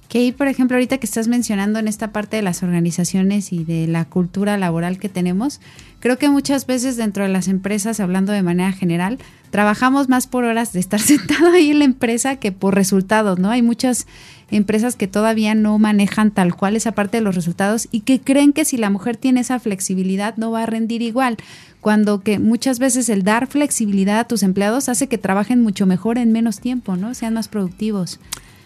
[0.09, 3.87] Que por ejemplo, ahorita que estás mencionando en esta parte de las organizaciones y de
[3.88, 5.61] la cultura laboral que tenemos,
[6.01, 9.19] creo que muchas veces dentro de las empresas, hablando de manera general,
[9.51, 13.51] trabajamos más por horas de estar sentado ahí en la empresa que por resultados, ¿no?
[13.51, 14.07] Hay muchas
[14.51, 18.53] empresas que todavía no manejan tal cual esa parte de los resultados y que creen
[18.53, 21.37] que si la mujer tiene esa flexibilidad no va a rendir igual,
[21.81, 26.19] cuando que muchas veces el dar flexibilidad a tus empleados hace que trabajen mucho mejor
[26.19, 27.15] en menos tiempo, ¿no?
[27.15, 28.21] Sean más productivos.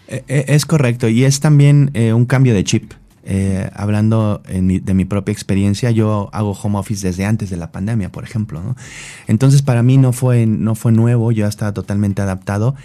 [0.07, 2.93] Eh, eh, es correcto y es también eh, un cambio de chip.
[3.73, 8.23] Hablando de mi propia experiencia, yo hago home office desde antes de la pandemia, por
[8.23, 8.75] ejemplo.
[9.27, 12.75] Entonces para mí no fue, no fue nuevo, yo estaba totalmente adaptado.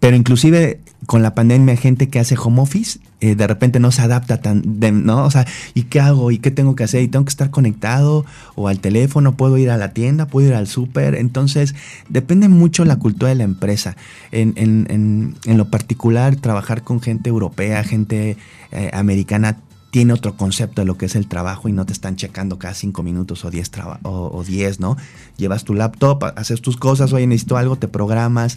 [0.00, 4.00] Pero inclusive con la pandemia, gente que hace home office, eh, de repente no se
[4.02, 4.62] adapta tan,
[5.04, 5.24] ¿no?
[5.24, 6.30] O sea, ¿y qué hago?
[6.30, 7.02] ¿Y qué tengo que hacer?
[7.02, 8.24] ¿Y tengo que estar conectado?
[8.54, 9.36] ¿O al teléfono?
[9.36, 10.26] ¿Puedo ir a la tienda?
[10.26, 11.14] ¿Puedo ir al súper?
[11.14, 11.74] Entonces,
[12.08, 13.96] depende mucho la cultura de la empresa.
[14.30, 18.38] En, en, en, lo particular, trabajar con gente europea, gente
[18.72, 19.58] eh, americana,
[19.90, 22.74] tiene otro concepto de lo que es el trabajo y no te están checando cada
[22.74, 23.70] cinco minutos o diez,
[24.04, 24.96] o, o diez ¿no?
[25.36, 28.56] Llevas tu laptop, haces tus cosas, oye, necesito algo, te programas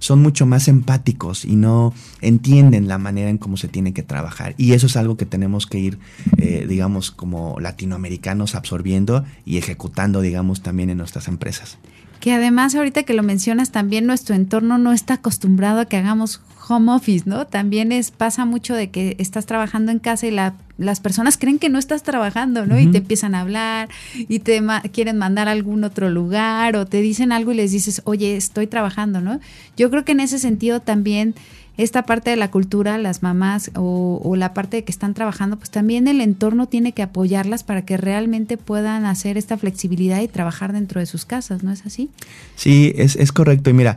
[0.00, 4.54] son mucho más empáticos y no entienden la manera en cómo se tiene que trabajar.
[4.56, 5.98] Y eso es algo que tenemos que ir,
[6.38, 11.78] eh, digamos, como latinoamericanos absorbiendo y ejecutando, digamos, también en nuestras empresas.
[12.18, 16.40] Que además ahorita que lo mencionas, también nuestro entorno no está acostumbrado a que hagamos
[16.68, 17.46] home office, ¿no?
[17.46, 21.58] También es pasa mucho de que estás trabajando en casa y la, las personas creen
[21.58, 22.78] que no estás trabajando, ¿no?
[22.78, 27.00] Y te empiezan a hablar y te quieren mandar a algún otro lugar o te
[27.00, 29.40] dicen algo y les dices, oye, estoy trabajando, ¿no?
[29.76, 31.34] Yo creo que en ese sentido también
[31.76, 35.56] esta parte de la cultura, las mamás o, o, la parte de que están trabajando,
[35.56, 40.28] pues también el entorno tiene que apoyarlas para que realmente puedan hacer esta flexibilidad y
[40.28, 42.10] trabajar dentro de sus casas, ¿no es así?
[42.54, 43.70] Sí, es, es correcto.
[43.70, 43.96] Y mira,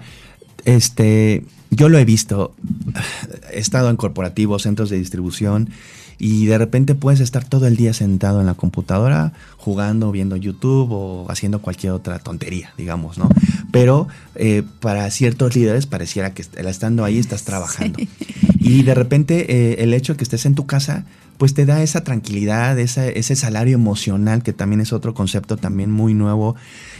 [0.64, 1.44] este,
[1.76, 2.56] yo lo he visto,
[3.52, 5.70] he estado en corporativos, centros de distribución
[6.18, 10.90] y de repente puedes estar todo el día sentado en la computadora jugando, viendo YouTube
[10.92, 13.30] o haciendo cualquier otra tontería, digamos, ¿no?
[13.72, 18.00] Pero eh, para ciertos líderes pareciera que estando ahí estás trabajando.
[18.60, 21.06] Y de repente eh, el hecho de que estés en tu casa,
[21.38, 26.14] pues te da esa tranquilidad, ese salario emocional, que también es otro concepto también muy
[26.14, 26.56] nuevo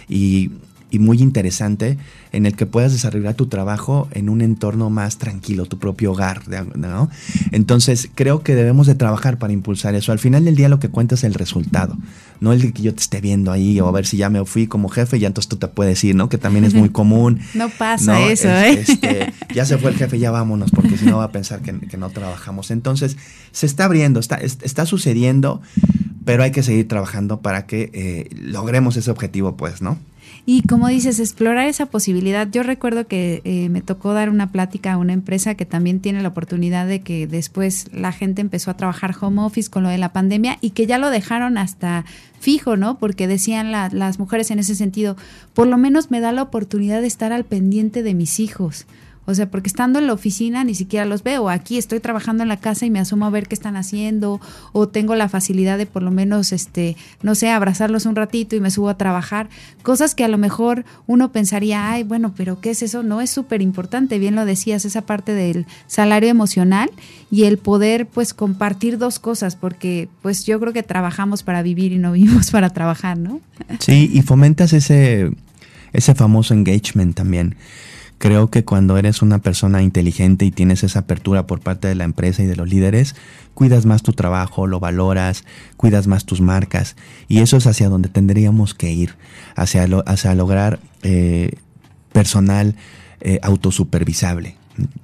[0.10, 0.52] y
[0.94, 1.98] y muy interesante
[2.34, 6.44] en el que puedas desarrollar tu trabajo en un entorno más tranquilo, tu propio hogar.
[6.76, 7.10] ¿no?
[7.52, 10.12] Entonces, creo que debemos de trabajar para impulsar eso.
[10.12, 11.98] Al final del día lo que cuenta es el resultado,
[12.42, 14.46] no el de que yo te esté viendo ahí o a ver si ya me
[14.46, 16.30] fui como jefe y entonces tú te puedes ir, ¿no?
[16.30, 17.40] Que también es muy común.
[17.56, 18.74] no pasa eso, ¿eh?
[18.88, 21.74] Este, ya se fue el jefe, ya vámonos, porque si no va a pensar que,
[21.98, 22.70] no trabajamos.
[22.70, 23.18] Entonces,
[23.52, 25.60] se está abriendo, está, está sucediendo,
[26.24, 29.98] pero hay que seguir trabajando para que eh, logremos ese objetivo, pues, ¿no?
[30.46, 32.50] Y como dices, explorar esa posibilidad.
[32.50, 36.22] Yo recuerdo que eh, me tocó dar una plática a una empresa que también tiene
[36.22, 39.98] la oportunidad de que después la gente empezó a trabajar home office con lo de
[39.98, 42.04] la pandemia y que ya lo dejaron hasta
[42.42, 43.00] fijo, ¿no?
[43.00, 45.16] Porque decían las mujeres en ese sentido,
[45.54, 48.86] por lo menos me da la oportunidad de estar al pendiente de mis hijos.
[49.26, 51.50] O sea, porque estando en la oficina ni siquiera los veo.
[51.50, 54.42] Aquí estoy trabajando en la casa y me asomo a ver qué están haciendo
[54.74, 58.60] o tengo la facilidad de por lo menos, este, no sé, abrazarlos un ratito y
[58.60, 59.50] me subo a trabajar.
[59.82, 63.04] Cosas que a lo mejor uno pensaría, ay, bueno, pero ¿qué es eso?
[63.04, 64.20] No es súper importante.
[64.20, 66.90] Bien lo decías, esa parte del salario emocional
[67.32, 71.94] y el poder, pues, compartir dos cosas, porque, pues, yo creo que trabajamos para vivir
[71.94, 73.40] y no vivimos para trabajar, ¿no?
[73.80, 75.32] Sí, y fomentas ese,
[75.94, 77.56] ese famoso engagement también
[78.24, 82.06] Creo que cuando eres una persona inteligente y tienes esa apertura por parte de la
[82.06, 83.18] empresa y de los líderes,
[83.54, 85.44] cuidas más tu trabajo, lo valoras,
[85.76, 86.96] cuidas más tus marcas
[87.28, 89.16] y eso es hacia donde tendríamos que ir,
[89.58, 91.58] hacia, hacia lograr eh,
[92.14, 92.78] personal
[93.20, 94.56] eh, autosupervisable.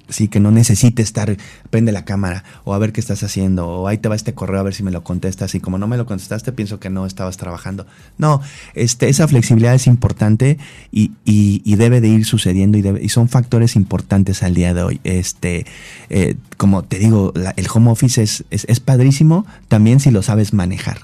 [0.08, 1.36] Sí, que no necesite estar,
[1.70, 4.58] prende la cámara o a ver qué estás haciendo o ahí te va este correo
[4.58, 7.06] a ver si me lo contestas y como no me lo contestaste pienso que no
[7.06, 7.86] estabas trabajando.
[8.18, 8.40] No,
[8.74, 10.58] este, esa flexibilidad es importante
[10.90, 15.00] y, y, debe de ir sucediendo y, y, son factores importantes al día de hoy.
[15.04, 15.64] Este,
[16.10, 20.52] eh, como te digo, el home office es, es, es padrísimo también si lo sabes
[20.52, 20.98] manejar.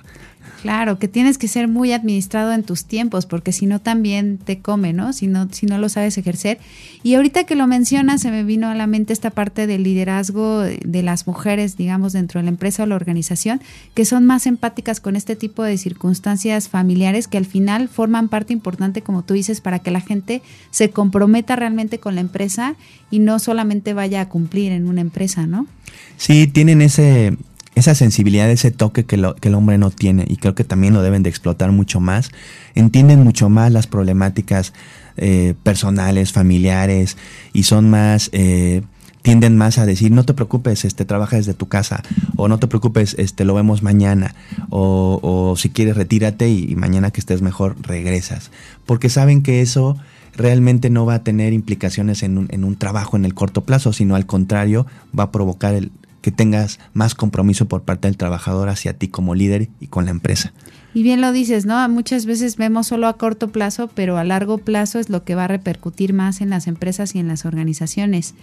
[0.66, 4.58] Claro, que tienes que ser muy administrado en tus tiempos, porque si no también te
[4.58, 5.12] come, ¿no?
[5.12, 6.58] Si no, si no lo sabes ejercer.
[7.04, 10.62] Y ahorita que lo mencionas, se me vino a la mente esta parte del liderazgo
[10.62, 13.60] de las mujeres, digamos, dentro de la empresa o la organización,
[13.94, 18.52] que son más empáticas con este tipo de circunstancias familiares que al final forman parte
[18.52, 22.74] importante, como tú dices, para que la gente se comprometa realmente con la empresa
[23.08, 25.68] y no solamente vaya a cumplir en una empresa, ¿no?
[26.16, 27.36] Sí, tienen ese
[27.76, 31.22] esa sensibilidad, ese toque que, el hombre no tiene y creo que también lo deben
[31.22, 32.30] de explotar mucho más.
[32.74, 34.72] Entienden mucho más las problemáticas
[35.18, 37.18] eh, personales, familiares
[37.52, 38.80] y son más, eh,
[39.20, 42.02] tienden más a decir, no te preocupes, este, trabaja desde tu casa,
[42.36, 44.34] o no te preocupes, este, lo vemos mañana,
[44.70, 48.52] o, si quieres retírate y, mañana que estés mejor regresas,
[48.86, 49.98] porque saben que eso
[50.34, 53.92] realmente no va a tener implicaciones en un, en un trabajo en el corto plazo,
[53.92, 54.86] sino al contrario,
[55.18, 55.90] va a provocar el,
[56.26, 60.10] que tengas más compromiso por parte del trabajador hacia ti como líder y con la
[60.10, 60.52] empresa.
[60.92, 61.88] Y bien lo dices, ¿no?
[61.88, 65.44] Muchas veces vemos solo a corto plazo, pero a largo plazo es lo que va
[65.44, 68.34] a repercutir más en las empresas y en las organizaciones.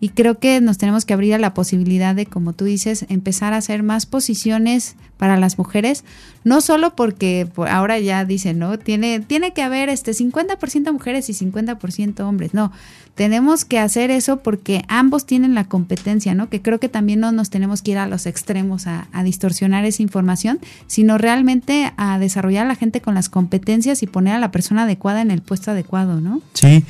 [0.00, 3.52] Y creo que nos tenemos que abrir a la posibilidad de, como tú dices, empezar
[3.52, 6.04] a hacer más posiciones para las mujeres,
[6.44, 8.78] no solo porque ahora ya dicen, ¿no?
[8.78, 12.54] Tiene, tiene que haber este 50% mujeres y 50% hombres.
[12.54, 12.72] No,
[13.14, 16.48] tenemos que hacer eso porque ambos tienen la competencia, ¿no?
[16.48, 19.84] Que creo que también no nos tenemos que ir a los extremos a, a distorsionar
[19.84, 24.38] esa información, sino realmente a desarrollar a la gente con las competencias y poner a
[24.38, 26.40] la persona adecuada en el puesto adecuado, ¿no?
[26.54, 26.84] Sí.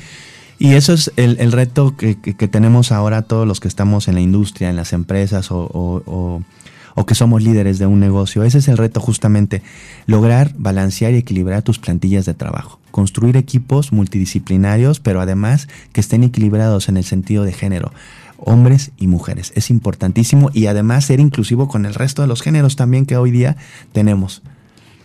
[0.61, 2.13] Y eso es el, reto que,
[2.47, 6.43] tenemos ahora todos los que estamos en la industria, en las empresas o,
[7.07, 8.43] que somos líderes de un negocio.
[8.43, 9.63] Ese es el reto justamente,
[10.05, 12.79] lograr balancear y equilibrar tus plantillas de trabajo.
[12.91, 17.91] Construir equipos multidisciplinarios, pero además que estén equilibrados en el sentido de género
[18.37, 19.53] hombres y mujeres.
[19.55, 23.31] Es importantísimo y además ser inclusivo con el resto de los géneros también que hoy
[23.31, 23.57] día
[23.93, 24.43] tenemos.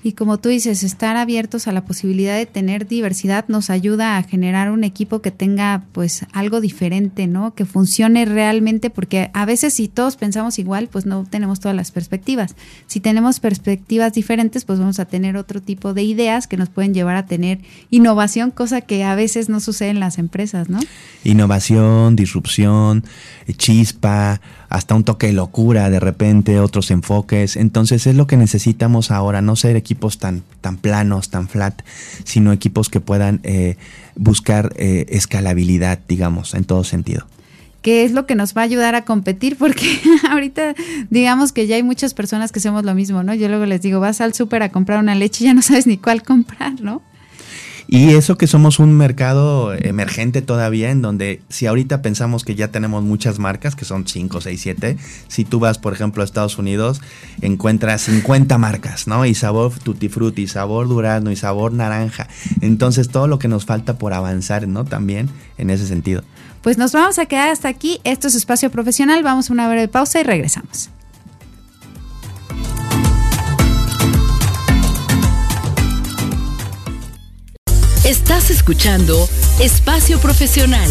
[0.02, 4.22] Y como tú dices, estar abiertos a la posibilidad de tener diversidad nos ayuda a
[4.22, 7.54] generar un equipo que tenga pues algo diferente, ¿no?
[7.54, 11.90] Que funcione realmente, porque a veces si todos pensamos igual, pues no tenemos todas las
[11.90, 12.54] perspectivas.
[12.87, 16.94] Si tenemos perspectivas diferentes, pues vamos a tener otro tipo de ideas que nos pueden
[16.94, 17.59] llevar a tener
[17.90, 20.78] innovación, cosa que a veces no sucede en las empresas, ¿no?
[21.24, 23.04] Innovación, disrupción,
[23.56, 27.57] chispa, hasta un toque de locura de repente, otros enfoques.
[27.57, 31.83] Entonces es lo que necesitamos ahora, no ser equipos tan, tan planos, tan flat,
[32.24, 33.76] sino equipos que puedan eh,
[34.14, 37.26] buscar eh, escalabilidad, digamos, en todo sentido
[37.83, 40.74] que es lo que nos va a ayudar a competir, porque ahorita
[41.09, 43.33] digamos que ya hay muchas personas que hacemos lo mismo, ¿no?
[43.33, 45.87] Yo luego les digo, vas al súper a comprar una leche y ya no sabes
[45.87, 47.00] ni cuál comprar, ¿no?
[47.88, 52.68] Y eso que somos un mercado emergente todavía, en donde si ahorita pensamos que ya
[52.68, 56.59] tenemos muchas marcas, que son 5, 6, 7, si tú vas, por ejemplo, a Estados
[56.59, 57.01] Unidos,
[57.42, 59.25] encuentras 50 marcas, ¿no?
[59.25, 62.29] Y sabor tutti frutti, sabor durazno y sabor naranja.
[62.61, 64.85] Entonces, todo lo que nos falta por avanzar, ¿no?
[64.85, 66.22] También en ese sentido.
[66.62, 68.01] Pues nos vamos a quedar hasta aquí.
[68.03, 69.22] Esto es Espacio Profesional.
[69.22, 70.90] Vamos a una breve pausa y regresamos.
[78.06, 79.28] Estás escuchando
[79.60, 80.88] Espacio Profesional.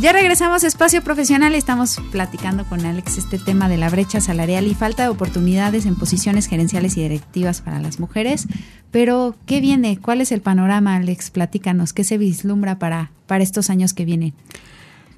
[0.00, 4.22] Ya regresamos a Espacio Profesional y estamos platicando con Alex este tema de la brecha
[4.22, 8.46] salarial y falta de oportunidades en posiciones gerenciales y directivas para las mujeres.
[8.90, 9.98] Pero, ¿qué viene?
[9.98, 11.30] ¿Cuál es el panorama, Alex?
[11.30, 14.32] Platícanos, ¿qué se vislumbra para, para estos años que vienen?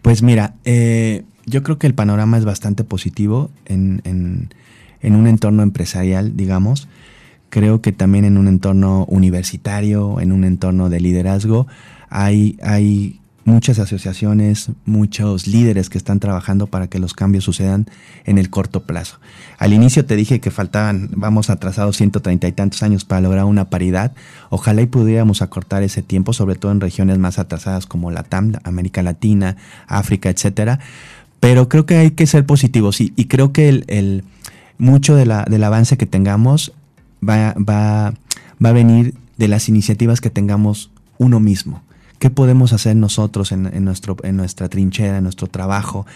[0.03, 5.63] Pues mira, eh, yo creo que el panorama es bastante positivo en, en un entorno
[5.63, 6.89] empresarial, digamos
[7.55, 11.69] creo que también en un entorno universitario, en un entorno de liderazgo,
[12.11, 17.87] hay, hay muchas asociaciones, muchos líderes que están trabajando para que los cambios sucedan
[18.25, 19.21] en el corto plazo.
[19.57, 23.71] Al inicio te dije que faltaban, vamos atrasados 130 y tantos años para lograr una
[23.71, 24.15] paridad.
[24.51, 28.55] Ojalá y pudiéramos acortar ese tiempo, sobre todo en regiones más atrasadas como la TAM,
[28.65, 30.81] América Latina, África, etcétera.
[31.39, 34.25] Pero creo que hay que ser positivos y, y creo que el,
[34.77, 35.31] mucho del
[35.63, 36.73] avance que tengamos
[37.29, 38.15] va, va,
[38.65, 41.83] va a venir de las iniciativas que tengamos uno mismo.
[42.19, 46.07] ¿Qué podemos hacer nosotros en, nuestro, en nuestra trinchera, en nuestro trabajo?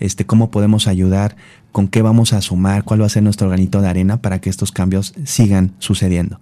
[0.00, 1.36] Este, ¿Cómo podemos ayudar?
[1.72, 2.84] ¿Con qué vamos a sumar?
[2.84, 6.40] ¿Cuál va a ser nuestro granito de arena para que estos cambios sigan sucediendo?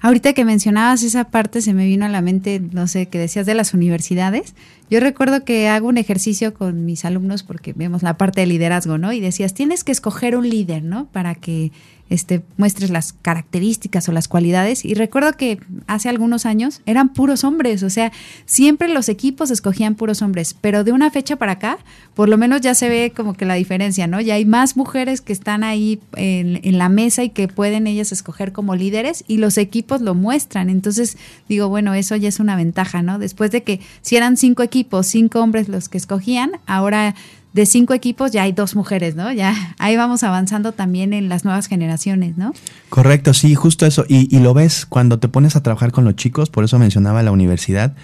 [0.00, 3.46] Ahorita que mencionabas esa parte, se me vino a la mente, no sé, que decías
[3.46, 4.54] de las universidades.
[4.90, 8.98] Yo recuerdo que hago un ejercicio con mis alumnos porque vemos la parte de liderazgo,
[8.98, 9.12] ¿no?
[9.12, 11.06] Y decías, tienes que escoger un líder, ¿no?
[11.06, 11.70] Para que
[12.12, 14.84] este, muestres las características o las cualidades.
[14.84, 18.12] Y recuerdo que hace algunos años eran puros hombres, o sea,
[18.44, 21.78] siempre los equipos escogían puros hombres, pero de una fecha para acá,
[22.14, 24.20] por lo menos ya se ve como que la diferencia, ¿no?
[24.20, 28.12] Ya hay más mujeres que están ahí en, en la mesa y que pueden ellas
[28.12, 30.68] escoger como líderes y los equipos lo muestran.
[30.68, 31.16] Entonces,
[31.48, 33.18] digo, bueno, eso ya es una ventaja, ¿no?
[33.18, 37.14] Después de que si eran cinco equipos, cinco hombres los que escogían, ahora
[37.52, 39.30] de cinco equipos ya hay dos mujeres, ¿no?
[39.32, 42.54] Ya ahí vamos avanzando también en las nuevas generaciones, ¿no?
[42.88, 44.04] Correcto, sí, justo eso.
[44.08, 47.30] Y, lo ves cuando te pones a trabajar con los chicos, por eso mencionaba la
[47.30, 47.94] universidad,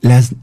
[0.00, 0.34] las,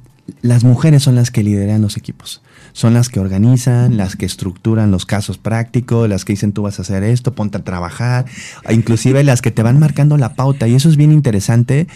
[0.41, 2.41] las mujeres son las que lideran los equipos.
[2.71, 6.77] Son las que organizan, las que estructuran los casos prácticos, las que dicen tú vas
[6.77, 8.25] a hacer esto, ponte a trabajar,
[8.69, 10.67] inclusive las que te van marcando la pauta.
[10.67, 11.87] Y eso es bien interesante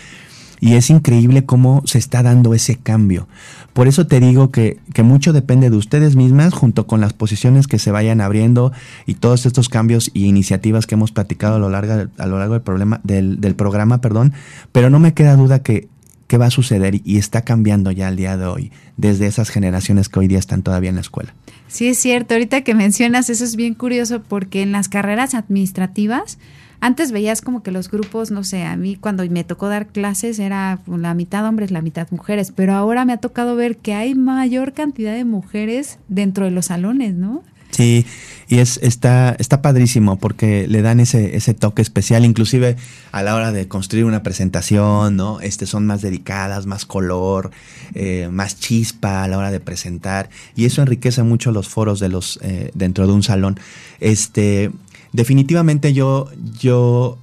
[0.64, 3.28] Y es increíble cómo se está dando ese cambio.
[3.74, 7.80] Por eso te digo que, mucho depende de ustedes mismas, junto con las posiciones que
[7.80, 8.72] se vayan abriendo
[9.06, 12.54] y todos estos cambios y iniciativas que hemos platicado a lo largo, a lo largo
[12.54, 14.32] del, problema, del, del programa, perdón.
[14.72, 15.90] Pero no me queda duda que
[16.38, 20.20] va a suceder y está cambiando ya al día de hoy, desde esas generaciones que
[20.20, 21.34] hoy día están todavía en la escuela.
[21.68, 22.36] Sí, es cierto.
[22.36, 26.38] Ahorita que mencionas eso es bien curioso porque en las carreras administrativas,
[26.84, 30.38] antes veías como que los grupos, no sé, a mí cuando me tocó dar clases
[30.38, 34.16] era la mitad hombres, la mitad mujeres, pero ahora me ha tocado ver que hay
[34.16, 37.42] mayor cantidad de mujeres dentro de los salones, ¿no?
[37.72, 38.06] Sí,
[38.50, 42.76] y es, está, está padrísimo porque le dan ese, ese toque especial, inclusive
[43.14, 45.40] a la hora de construir una presentación, ¿no?
[45.40, 47.52] Este son más dedicadas, más color,
[47.96, 52.10] eh, más chispa a la hora de presentar, y eso enriquece mucho los foros de
[52.10, 53.58] los, eh, dentro de un salón.
[54.02, 54.70] Este,
[55.14, 57.18] definitivamente yo, yo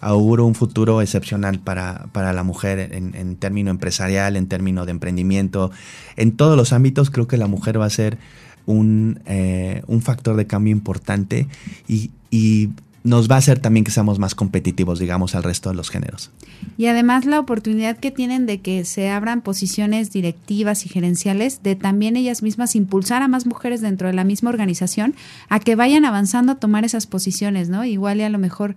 [0.00, 5.70] auguro un futuro excepcional para, la mujer en, en término empresarial, en término de emprendimiento.
[6.16, 8.18] En todos los ámbitos creo que la mujer va a ser
[8.66, 11.48] un, eh, un factor de cambio importante
[11.88, 12.70] y
[13.04, 16.30] nos va a hacer también que seamos más competitivos, digamos, al resto de los géneros.
[16.76, 21.74] Y además la oportunidad que tienen de que se abran posiciones directivas y gerenciales, de
[21.74, 25.14] también ellas mismas impulsar a más mujeres dentro de la misma organización
[25.48, 27.84] a que vayan avanzando a tomar esas posiciones, ¿no?
[27.84, 28.76] Igual y a lo mejor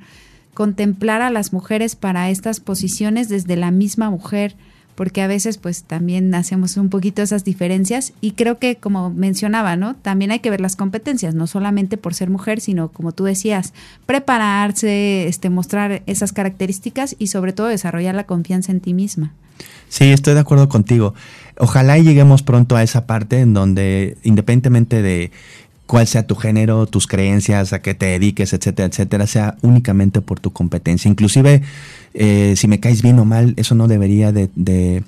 [0.55, 4.55] contemplar a las mujeres para estas posiciones desde la misma mujer
[4.95, 9.75] porque a veces pues también hacemos un poquito esas diferencias y creo que como mencionaba,
[9.75, 9.95] ¿no?
[9.95, 13.73] También hay que ver las competencias, no solamente por ser mujer, sino como tú decías,
[14.05, 19.33] prepararse, este mostrar esas características y sobre todo desarrollar la confianza en ti misma.
[19.89, 21.13] Sí, estoy de acuerdo contigo.
[21.57, 25.31] Ojalá lleguemos pronto a esa parte en donde independientemente de
[25.85, 30.39] cuál sea tu género, tus creencias, a qué te dediques, etcétera, etcétera, sea únicamente por
[30.39, 31.09] tu competencia.
[31.09, 31.61] Inclusive,
[32.13, 35.03] eh, si me caes bien o mal, eso no debería de, de,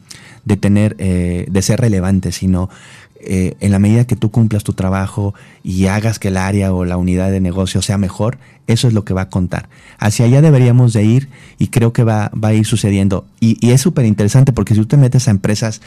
[0.58, 2.70] tener, eh, de ser relevante, sino
[3.20, 6.86] eh, en la medida que tú cumplas tu trabajo y hagas que el área o
[6.86, 9.70] la unidad de negocio sea mejor, eso es lo que va a contar.
[9.98, 13.26] Hacia allá deberíamos de ir y creo que va, va a ir sucediendo.
[13.40, 15.82] Y, es súper interesante porque si tú te metes a empresas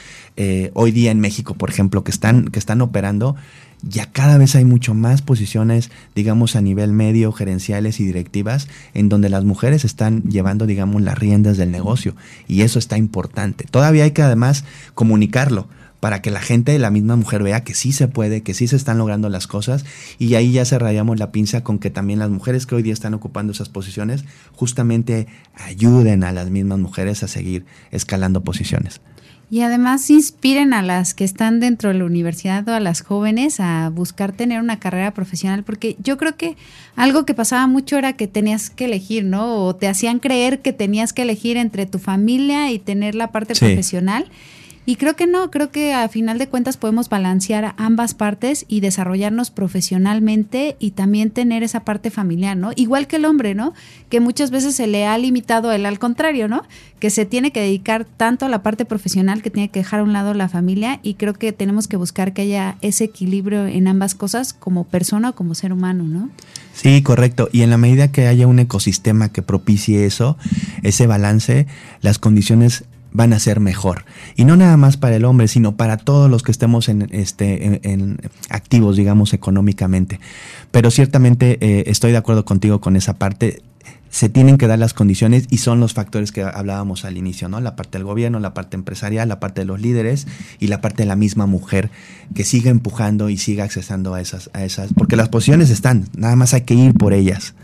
[0.74, 3.36] hoy día en México, por ejemplo, que están, que están operando,
[3.82, 9.08] ya cada vez hay mucho más posiciones, digamos, a nivel medio, gerenciales y directivas, en
[9.08, 12.14] donde las mujeres están llevando, digamos, las riendas del negocio.
[12.46, 13.66] Y eso está importante.
[13.70, 14.64] Todavía hay que además
[14.94, 15.68] comunicarlo
[16.00, 18.76] para que la gente, la misma mujer, vea que sí se puede, que sí se
[18.76, 19.84] están logrando las cosas.
[20.18, 23.14] Y ahí ya cerraríamos la pinza con que también las mujeres que hoy día están
[23.14, 29.00] ocupando esas posiciones justamente ayuden a las mismas mujeres a seguir escalando posiciones.
[29.50, 33.58] Y además inspiren a las que están dentro de la universidad o a las jóvenes
[33.58, 36.56] a buscar tener una carrera profesional, porque yo creo que
[36.94, 39.64] algo que pasaba mucho era que tenías que elegir, ¿no?
[39.64, 43.54] O te hacían creer que tenías que elegir entre tu familia y tener la parte
[43.56, 44.30] profesional.
[44.90, 48.80] Y creo que no, creo que a final de cuentas podemos balancear ambas partes y
[48.80, 52.72] desarrollarnos profesionalmente y también tener esa parte familiar, ¿no?
[52.74, 53.72] Igual que el hombre, ¿no?
[54.08, 56.64] Que muchas veces se le ha limitado él al contrario, ¿no?
[56.98, 60.02] Que se tiene que dedicar tanto a la parte profesional que tiene que dejar a
[60.02, 63.86] un lado la familia y creo que tenemos que buscar que haya ese equilibrio en
[63.86, 66.30] ambas cosas como persona o como ser humano, ¿no?
[66.72, 67.48] Sí, correcto.
[67.52, 70.36] Y en la medida que haya un ecosistema que propicie eso,
[70.82, 71.68] ese balance,
[72.00, 74.04] las condiciones van a ser mejor.
[74.36, 77.80] Y no nada más para el hombre, sino para todos los que estemos en, este,
[77.90, 80.20] en, activos, digamos, económicamente.
[80.70, 83.62] Pero ciertamente eh, estoy de acuerdo contigo con esa parte.
[84.10, 87.60] Se tienen que dar las condiciones y son los factores que hablábamos al inicio, ¿no?
[87.60, 90.26] La parte del gobierno, la parte empresarial, la parte de los líderes
[90.58, 91.90] y la parte de la misma mujer
[92.34, 96.34] que siga empujando y siga accesando a esas, a esas, porque las posiciones están, nada
[96.34, 97.54] más hay que ir por ellas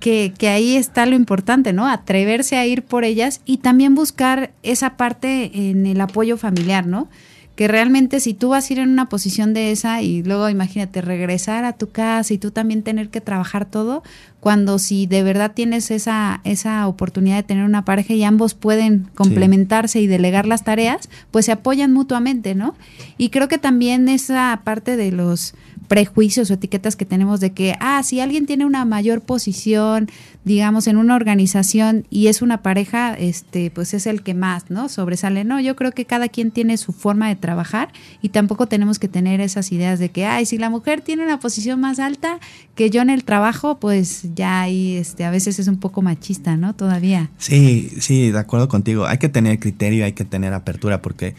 [0.00, 1.86] que, que, ahí está lo importante, ¿no?
[1.86, 7.08] Atreverse a ir por ellas y también buscar esa parte en el apoyo familiar, ¿no?
[7.56, 11.00] Que realmente si tú vas a ir en una posición de esa y luego imagínate
[11.00, 14.02] regresar a tu casa y tú también tener que trabajar todo,
[14.40, 19.08] cuando si de verdad tienes esa, esa oportunidad de tener una pareja y ambos pueden
[19.14, 22.74] complementarse y delegar las tareas, pues se apoyan mutuamente, ¿no?
[23.18, 25.54] Y creo que también esa parte de los
[25.88, 30.08] prejuicios o etiquetas que tenemos de que, ah, si alguien tiene una mayor posición,
[30.44, 34.88] digamos, en una organización y es una pareja, este, pues es el que más, ¿no?
[34.88, 35.44] Sobresale.
[35.44, 39.08] No, yo creo que cada quien tiene su forma de trabajar y tampoco tenemos que
[39.08, 42.38] tener esas ideas de que, ay, si la mujer tiene una posición más alta
[42.74, 46.56] que yo en el trabajo, pues ya ahí, este, a veces es un poco machista,
[46.56, 46.74] ¿no?
[46.74, 47.30] Todavía.
[47.38, 49.06] Sí, sí, de acuerdo contigo.
[49.06, 51.34] Hay que tener criterio, hay que tener apertura porque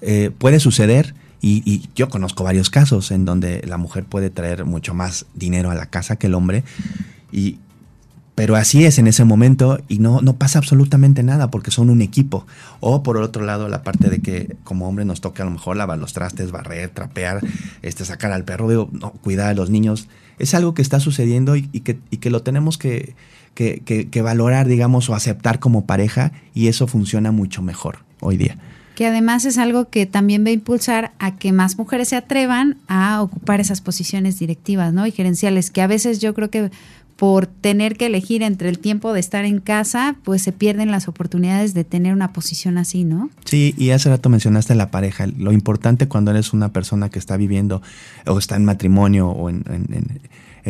[0.00, 4.94] eh, puede suceder y, yo conozco varios casos en donde la mujer puede traer mucho
[4.94, 6.64] más dinero a la casa que el hombre.
[7.30, 7.58] Y
[8.34, 12.00] pero así es en ese momento y no, no pasa absolutamente nada porque son un
[12.02, 12.46] equipo.
[12.78, 15.76] O por otro lado, la parte de que como hombre nos toca a lo mejor
[15.76, 17.40] lavar los trastes, barrer, trapear,
[17.82, 20.08] este, sacar al perro, digo, no, cuidar a los niños.
[20.38, 23.16] Es algo que está sucediendo y, que, y que, lo tenemos que,
[23.54, 28.56] que, que valorar, digamos, o aceptar como pareja y eso funciona mucho mejor hoy día
[28.98, 32.78] que además es algo que también va a impulsar a que más mujeres se atrevan
[32.88, 35.06] a ocupar esas posiciones directivas, ¿no?
[35.06, 36.72] Y gerenciales, que a veces yo creo que
[37.14, 41.06] por tener que elegir entre el tiempo de estar en casa, pues se pierden las
[41.06, 43.30] oportunidades de tener una posición así, ¿no?
[43.44, 45.28] Sí, y hace rato mencionaste la pareja.
[45.28, 47.82] Lo importante cuando eres una persona que está viviendo
[48.26, 50.20] o está en matrimonio o en, en,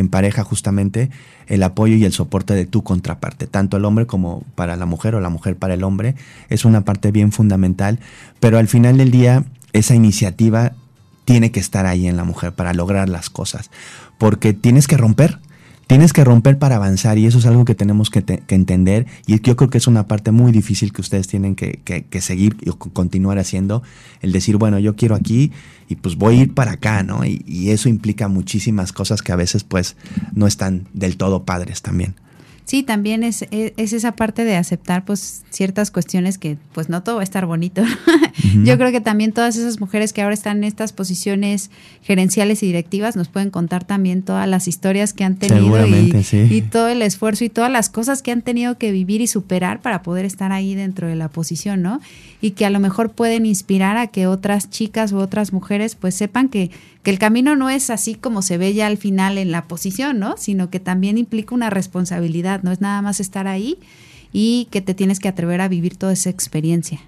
[0.09, 1.11] pareja justamente,
[1.47, 5.14] el apoyo y el soporte de tu contraparte, tanto el hombre como para la mujer
[5.14, 6.14] o la mujer para el hombre,
[6.49, 7.99] es una parte bien fundamental,
[8.41, 10.72] pero al final del día esa iniciativa
[11.24, 13.70] tiene que estar ahí en la mujer para lograr las cosas,
[14.18, 15.41] porque tienes que romper,
[15.89, 19.57] Tienes que romper para avanzar y eso es algo que tenemos que, entender y yo
[19.57, 21.80] creo que es una parte muy difícil que ustedes tienen que,
[22.20, 23.82] seguir y continuar haciendo,
[24.20, 25.51] el decir, bueno, yo quiero aquí
[25.89, 27.24] y pues voy a ir para acá, ¿no?
[27.24, 29.97] Y, y eso implica muchísimas cosas que a veces pues
[30.34, 32.16] no están del todo padres también.
[32.69, 37.03] Sí, también es, e, es, esa parte de aceptar pues ciertas cuestiones que pues no
[37.03, 37.83] todo va a estar bonito.
[38.62, 41.71] Yo creo que también todas esas mujeres que ahora están en estas posiciones
[42.03, 46.12] gerenciales y directivas nos pueden contar también todas las historias que han tenido y,
[46.51, 49.81] y, todo el esfuerzo y todas las cosas que han tenido que vivir y superar
[49.81, 52.03] para poder estar ahí dentro de la posición, ¿no?
[52.43, 56.14] Y que a lo mejor pueden inspirar a que otras chicas u otras mujeres pues
[56.14, 56.71] sepan que
[57.09, 60.19] que el camino no es así como se ve ya al final en la posición,
[60.19, 60.37] ¿no?
[60.37, 63.79] Sino que también implica una responsabilidad, no es nada más estar ahí
[64.31, 67.01] y que te tienes que atrever a vivir toda esa experiencia.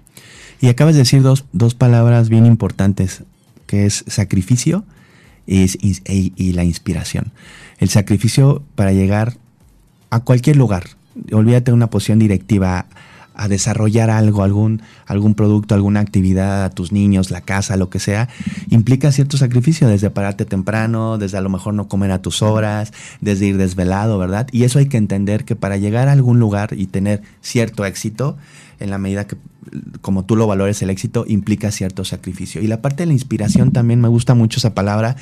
[0.59, 3.21] Y acabas de decir dos, dos palabras bien importantes,
[3.67, 4.85] que es sacrificio
[5.45, 7.31] y, y, y la inspiración.
[7.77, 9.37] El sacrificio para llegar
[10.09, 10.85] a cualquier lugar.
[11.31, 12.87] Olvídate de una posición directiva
[13.41, 17.97] a desarrollar algo, algún, algún producto, alguna actividad a tus niños, la casa, lo que
[17.97, 18.29] sea,
[18.69, 22.93] implica cierto sacrificio, desde pararte temprano, desde a lo mejor no comer a tus horas,
[23.19, 24.47] desde ir desvelado, ¿verdad?
[24.51, 28.37] Y eso hay que entender que para llegar a algún lugar y tener cierto éxito,
[28.79, 29.37] en la medida que
[30.01, 32.61] como tú lo valores el éxito, implica cierto sacrificio.
[32.61, 35.15] Y la parte de la inspiración también me gusta mucho esa palabra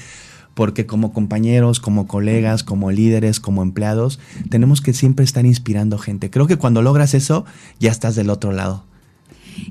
[0.60, 6.30] porque como compañeros, como colegas, como líderes, como empleados, tenemos que siempre estar inspirando gente.
[6.30, 7.46] Creo que cuando logras eso,
[7.80, 8.84] ya estás del otro lado.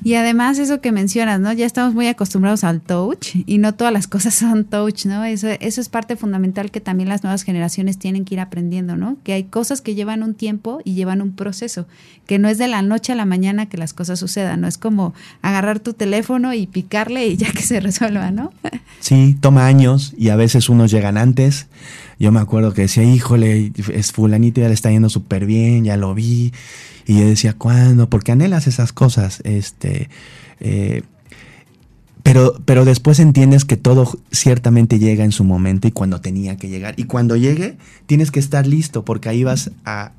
[0.03, 1.53] Y además eso que mencionas, ¿no?
[1.53, 5.24] Ya estamos muy acostumbrados al touch y no todas las cosas son touch, ¿no?
[5.24, 9.16] Eso, eso es parte fundamental que también las nuevas generaciones tienen que ir aprendiendo, ¿no?
[9.24, 11.86] Que hay cosas que llevan un tiempo y llevan un proceso,
[12.26, 14.78] que no es de la noche a la mañana que las cosas sucedan, no es
[14.78, 18.53] como agarrar tu teléfono y picarle y ya que se resuelva, ¿no?
[19.01, 21.66] Sí, toma años y a veces unos llegan antes.
[22.18, 25.97] Yo me acuerdo que decía, híjole, es fulanito ya le está yendo súper bien, ya
[25.97, 26.53] lo vi
[27.09, 28.11] y yo decía, ¿cuándo?
[28.11, 29.41] Porque anhelas esas cosas.
[29.45, 30.11] Este,
[30.61, 31.03] eh,
[32.23, 36.69] pero, pero después entiendes que todo ciertamente llega en su momento y cuando tenía que
[36.69, 36.93] llegar.
[36.99, 40.13] Y cuando llegue, tienes que estar listo porque ahí vas a,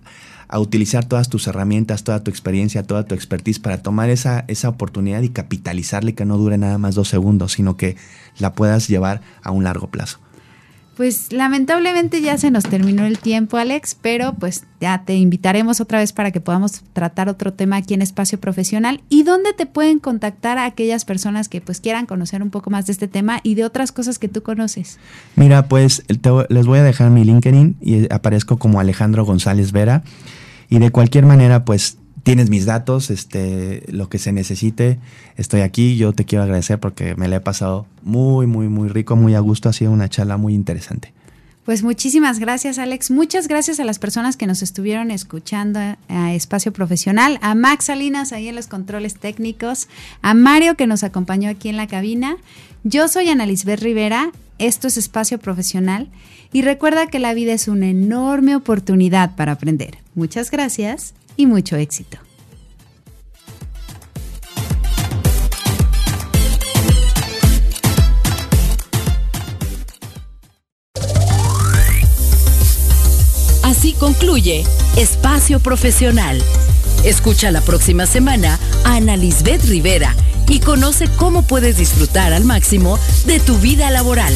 [0.52, 5.22] utilizar todas tus herramientas, toda tu experiencia, toda tu expertise para tomar esa, esa oportunidad
[5.22, 7.98] y capitalizarla que no dure nada más dos segundos, sino que
[8.40, 10.20] la puedas llevar a un largo plazo.
[11.00, 16.00] Pues lamentablemente ya se nos terminó el tiempo, Alex, pero pues ya te invitaremos otra
[16.00, 19.00] vez para que podamos tratar otro tema aquí en Espacio Profesional.
[19.08, 22.86] ¿Y dónde te pueden contactar a aquellas personas que pues quieran conocer un poco más
[22.86, 25.00] de este tema y de otras cosas que tú conoces?
[25.38, 26.04] Mira, pues
[26.50, 30.04] les voy a dejar mi LinkedIn y aparezco como Alejandro González Vera.
[30.68, 31.98] Y de cualquier manera, pues
[32.30, 35.00] tienes mis datos, este, lo que se necesite,
[35.36, 35.98] estoy aquí.
[35.98, 39.40] Yo te quiero agradecer porque me la he pasado muy, muy, muy rico, muy a
[39.40, 39.68] gusto.
[39.68, 41.12] Ha sido una charla muy interesante.
[41.66, 43.10] Pues muchísimas gracias, Alex.
[43.10, 48.32] Muchas gracias a las personas que nos estuvieron escuchando a Espacio Profesional, a Max Salinas
[48.32, 49.88] ahí en los controles técnicos,
[50.22, 52.38] a Mario que nos acompañó aquí en la cabina.
[52.84, 56.10] Yo soy Ana Lisbeth Rivera, esto es Espacio Profesional
[56.54, 59.98] y recuerda que la vida es una enorme oportunidad para aprender.
[60.14, 62.18] Muchas gracias y mucho éxito.
[73.64, 74.66] Así concluye
[74.98, 76.44] Espacio Profesional.
[77.06, 80.14] Escucha la próxima semana a Ana Lisbeth Rivera
[80.50, 84.34] y conoce cómo puedes disfrutar al máximo de tu vida laboral.